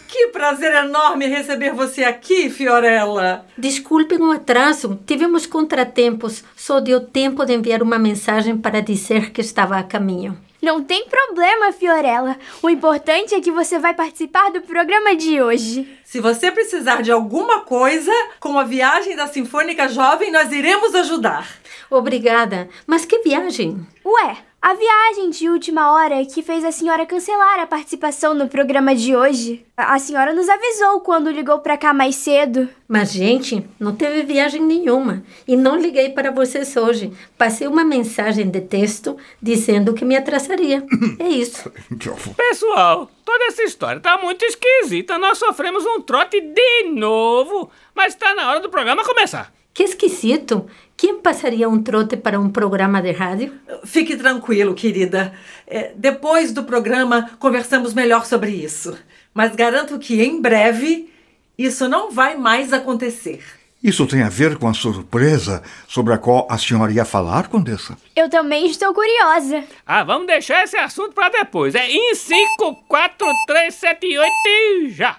Que 0.08 0.26
prazer 0.28 0.74
enorme 0.74 1.28
receber 1.28 1.72
você 1.72 2.02
aqui, 2.02 2.50
Fiorella. 2.50 3.46
Desculpem 3.56 4.18
o 4.18 4.32
atraso, 4.32 4.98
tivemos 5.06 5.46
contratempos. 5.46 6.42
Só 6.56 6.80
deu 6.80 7.00
tempo 7.00 7.44
de 7.46 7.54
enviar 7.54 7.80
uma 7.80 7.96
mensagem 7.98 8.58
para 8.58 8.82
dizer 8.82 9.30
que 9.30 9.40
estava 9.40 9.78
a 9.78 9.84
caminho. 9.84 10.36
Não 10.60 10.82
tem 10.82 11.06
problema, 11.06 11.72
Fiorella. 11.72 12.36
O 12.60 12.68
importante 12.68 13.34
é 13.34 13.40
que 13.40 13.50
você 13.50 13.78
vai 13.78 13.94
participar 13.94 14.50
do 14.50 14.60
programa 14.60 15.14
de 15.16 15.40
hoje. 15.40 15.88
Se 16.04 16.20
você 16.20 16.50
precisar 16.50 17.02
de 17.02 17.10
alguma 17.10 17.60
coisa, 17.60 18.12
com 18.40 18.58
a 18.58 18.64
viagem 18.64 19.16
da 19.16 19.26
Sinfônica 19.26 19.88
Jovem, 19.88 20.30
nós 20.30 20.52
iremos 20.52 20.94
ajudar. 20.94 21.59
Obrigada. 21.90 22.68
Mas 22.86 23.04
que 23.04 23.18
viagem? 23.18 23.86
Ué, 24.04 24.36
a 24.62 24.74
viagem 24.74 25.30
de 25.30 25.48
última 25.48 25.90
hora 25.92 26.22
que 26.26 26.42
fez 26.42 26.62
a 26.64 26.70
senhora 26.70 27.06
cancelar 27.06 27.58
a 27.60 27.66
participação 27.66 28.34
no 28.34 28.46
programa 28.46 28.94
de 28.94 29.16
hoje. 29.16 29.64
A 29.74 29.98
senhora 29.98 30.34
nos 30.34 30.50
avisou 30.50 31.00
quando 31.00 31.30
ligou 31.30 31.60
pra 31.60 31.78
cá 31.78 31.94
mais 31.94 32.16
cedo. 32.16 32.68
Mas, 32.86 33.10
gente, 33.10 33.66
não 33.78 33.96
teve 33.96 34.22
viagem 34.22 34.60
nenhuma. 34.60 35.24
E 35.48 35.56
não 35.56 35.76
liguei 35.76 36.10
para 36.10 36.30
vocês 36.30 36.76
hoje. 36.76 37.10
Passei 37.38 37.66
uma 37.66 37.84
mensagem 37.84 38.50
de 38.50 38.60
texto 38.60 39.16
dizendo 39.40 39.94
que 39.94 40.04
me 40.04 40.14
atrasaria. 40.14 40.84
É 41.18 41.26
isso. 41.26 41.72
Pessoal, 42.36 43.10
toda 43.24 43.44
essa 43.46 43.62
história 43.62 43.98
tá 43.98 44.18
muito 44.18 44.44
esquisita. 44.44 45.16
Nós 45.16 45.38
sofremos 45.38 45.86
um 45.86 46.02
trote 46.02 46.38
de 46.38 46.82
novo. 46.92 47.70
Mas 47.94 48.14
tá 48.14 48.34
na 48.34 48.50
hora 48.50 48.60
do 48.60 48.68
programa 48.68 49.04
começar. 49.04 49.50
Que 49.72 49.84
esquisito. 49.84 50.66
Quem 50.96 51.20
passaria 51.20 51.68
um 51.68 51.82
trote 51.82 52.16
para 52.16 52.38
um 52.38 52.50
programa 52.50 53.00
de 53.00 53.12
rádio? 53.12 53.54
Fique 53.84 54.16
tranquilo, 54.16 54.74
querida. 54.74 55.32
É, 55.66 55.92
depois 55.96 56.52
do 56.52 56.64
programa, 56.64 57.30
conversamos 57.38 57.94
melhor 57.94 58.26
sobre 58.26 58.50
isso. 58.50 58.98
Mas 59.32 59.54
garanto 59.54 59.98
que 59.98 60.20
em 60.22 60.40
breve 60.40 61.10
isso 61.56 61.88
não 61.88 62.10
vai 62.10 62.36
mais 62.36 62.72
acontecer. 62.72 63.42
Isso 63.82 64.06
tem 64.06 64.20
a 64.20 64.28
ver 64.28 64.58
com 64.58 64.68
a 64.68 64.74
surpresa 64.74 65.62
sobre 65.88 66.12
a 66.12 66.18
qual 66.18 66.46
a 66.50 66.58
senhora 66.58 66.92
ia 66.92 67.04
falar, 67.06 67.48
Condessa? 67.48 67.96
Eu 68.14 68.28
também 68.28 68.66
estou 68.66 68.92
curiosa. 68.92 69.64
Ah, 69.86 70.04
vamos 70.04 70.26
deixar 70.26 70.64
esse 70.64 70.76
assunto 70.76 71.14
para 71.14 71.30
depois. 71.30 71.74
É 71.74 71.90
em 71.90 72.14
5, 72.14 72.84
4, 72.86 73.26
3, 73.46 73.74
7, 73.74 74.18
8 74.18 74.30
e 74.46 74.90
já. 74.90 75.16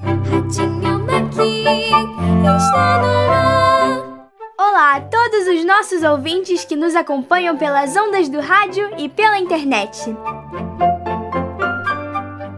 Ratinho 0.00 0.98
Maqui 0.98 1.62
está 2.56 2.98
no 2.98 3.30
ar. 3.30 3.51
Olá 4.72 4.96
a 4.96 5.00
todos 5.02 5.46
os 5.48 5.66
nossos 5.66 6.02
ouvintes 6.02 6.64
que 6.64 6.74
nos 6.74 6.96
acompanham 6.96 7.58
pelas 7.58 7.94
ondas 7.94 8.26
do 8.30 8.40
rádio 8.40 8.90
e 8.96 9.06
pela 9.06 9.38
internet. 9.38 10.00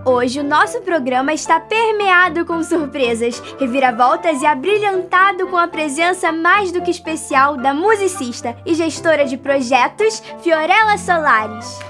Hoje 0.04 0.38
o 0.38 0.44
nosso 0.44 0.80
programa 0.82 1.32
está 1.32 1.58
permeado 1.58 2.44
com 2.44 2.62
surpresas, 2.62 3.42
reviravoltas 3.58 4.42
e 4.42 4.46
abrilhantado 4.46 5.48
com 5.48 5.58
a 5.58 5.66
presença 5.66 6.30
mais 6.30 6.70
do 6.70 6.80
que 6.82 6.90
especial 6.92 7.56
da 7.56 7.74
musicista 7.74 8.56
e 8.64 8.74
gestora 8.74 9.24
de 9.24 9.36
projetos 9.36 10.22
Fiorella 10.40 10.96
Solares. 10.96 11.80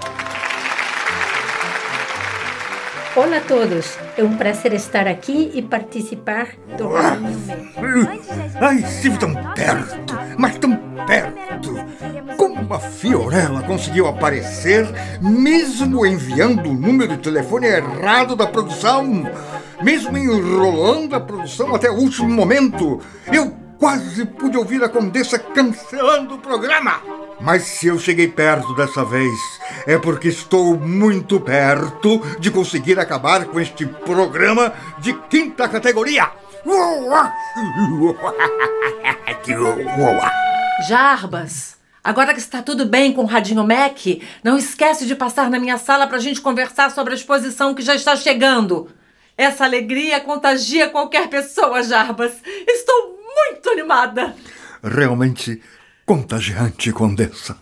Olá 3.16 3.36
a 3.36 3.40
todos. 3.40 3.96
É 4.18 4.24
um 4.24 4.36
prazer 4.36 4.72
estar 4.72 5.06
aqui 5.06 5.52
e 5.54 5.62
participar 5.62 6.48
do 6.76 6.90
Mac. 6.90 7.20
Ai, 8.60 8.78
estive 8.78 9.18
tão 9.18 9.32
perto, 9.54 10.14
mas 10.36 10.58
tão 10.58 10.76
perto. 11.06 11.76
Como 12.36 12.74
a 12.74 12.80
Fiorella 12.80 13.62
conseguiu 13.62 14.08
aparecer, 14.08 14.84
mesmo 15.20 16.04
enviando 16.04 16.68
o 16.68 16.74
número 16.74 17.16
de 17.16 17.22
telefone 17.22 17.68
errado 17.68 18.34
da 18.34 18.48
produção, 18.48 19.30
mesmo 19.80 20.18
enrolando 20.18 21.14
a 21.14 21.20
produção 21.20 21.72
até 21.72 21.88
o 21.88 21.94
último 21.94 22.28
momento, 22.28 23.00
eu 23.32 23.63
quase 23.79 24.25
pude 24.25 24.57
ouvir 24.57 24.83
a 24.83 24.89
Condessa 24.89 25.39
cancelando 25.39 26.35
o 26.35 26.39
programa. 26.39 27.01
Mas 27.41 27.62
se 27.62 27.89
eu 27.89 27.99
cheguei 27.99 28.29
perto 28.29 28.75
dessa 28.75 29.05
vez, 29.05 29.39
é 29.87 29.99
porque 29.99 30.29
estou 30.29 30.79
muito 30.79 31.41
perto 31.41 32.20
de 32.39 32.51
conseguir 32.51 32.99
acabar 32.99 33.45
com 33.47 33.61
este 33.61 33.87
programa 33.87 34.72
de 34.99 35.12
quinta 35.29 35.68
categoria. 35.68 36.31
Jarbas, 40.89 41.77
agora 42.03 42.33
que 42.33 42.41
está 42.41 42.62
tudo 42.62 42.87
bem 42.87 43.12
com 43.12 43.22
o 43.22 43.27
Radinho 43.27 43.66
Mac, 43.66 43.99
não 44.43 44.57
esquece 44.57 45.07
de 45.07 45.14
passar 45.14 45.51
na 45.51 45.59
minha 45.59 45.77
sala 45.77 46.07
para 46.07 46.16
a 46.16 46.20
gente 46.20 46.41
conversar 46.41 46.91
sobre 46.91 47.12
a 47.12 47.16
exposição 47.16 47.75
que 47.75 47.83
já 47.83 47.95
está 47.95 48.16
chegando. 48.16 48.89
Essa 49.37 49.64
alegria 49.64 50.20
contagia 50.20 50.89
qualquer 50.89 51.29
pessoa, 51.29 51.83
Jarbas. 51.83 52.33
Estou 52.66 53.18
muito 53.35 53.63
animada. 53.85 54.35
Realmente 54.82 55.61
contagiante, 56.07 56.91
Condessa. 56.93 57.57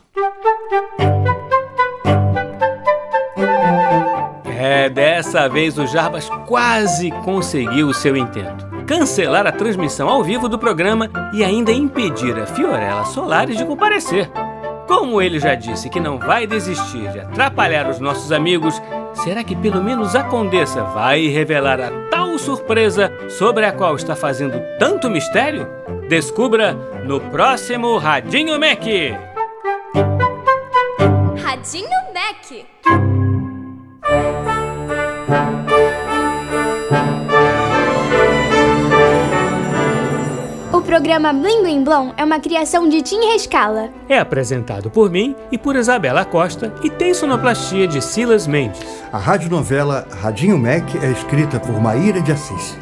É, 4.44 4.88
dessa 4.88 5.48
vez 5.48 5.76
o 5.76 5.86
Jarbas 5.86 6.28
quase 6.46 7.10
conseguiu 7.24 7.88
o 7.88 7.94
seu 7.94 8.16
intento. 8.16 8.66
Cancelar 8.86 9.46
a 9.46 9.52
transmissão 9.52 10.08
ao 10.08 10.22
vivo 10.22 10.48
do 10.48 10.58
programa 10.58 11.10
e 11.32 11.42
ainda 11.42 11.72
impedir 11.72 12.38
a 12.38 12.46
Fiorella 12.46 13.04
Solares 13.04 13.56
de 13.56 13.64
comparecer. 13.64 14.30
Como 14.86 15.22
ele 15.22 15.38
já 15.38 15.54
disse 15.54 15.88
que 15.88 15.98
não 15.98 16.18
vai 16.18 16.46
desistir 16.46 17.10
de 17.12 17.20
atrapalhar 17.20 17.88
os 17.88 17.98
nossos 17.98 18.30
amigos, 18.30 18.80
será 19.14 19.42
que 19.42 19.56
pelo 19.56 19.82
menos 19.82 20.14
a 20.14 20.24
Condessa 20.24 20.82
vai 20.82 21.28
revelar 21.28 21.80
a 21.80 21.90
tal 22.10 22.38
surpresa 22.38 23.10
sobre 23.30 23.64
a 23.64 23.72
qual 23.72 23.96
está 23.96 24.14
fazendo 24.14 24.60
tanto 24.78 25.08
mistério? 25.08 25.66
Descubra 26.12 26.74
no 27.06 27.18
próximo 27.18 27.96
Radinho 27.96 28.60
Mac! 28.60 28.84
Radinho 31.42 31.88
Mac. 32.12 32.66
O 40.70 40.82
programa 40.82 41.32
Blim 41.32 41.62
Blim 41.62 41.82
Blom 41.82 42.12
é 42.18 42.22
uma 42.22 42.38
criação 42.38 42.90
de 42.90 43.00
Tim 43.00 43.20
Rescala. 43.32 43.88
É 44.06 44.18
apresentado 44.18 44.90
por 44.90 45.10
mim 45.10 45.34
e 45.50 45.56
por 45.56 45.76
Isabela 45.76 46.26
Costa 46.26 46.74
e 46.84 46.90
tem 46.90 47.14
sonoplastia 47.14 47.88
de 47.88 48.02
Silas 48.02 48.46
Mendes. 48.46 48.82
A 49.10 49.16
radionovela 49.16 50.06
Radinho 50.20 50.58
Mac 50.58 50.94
é 51.02 51.10
escrita 51.10 51.58
por 51.58 51.80
Maíra 51.80 52.20
de 52.20 52.32
Assis. 52.32 52.81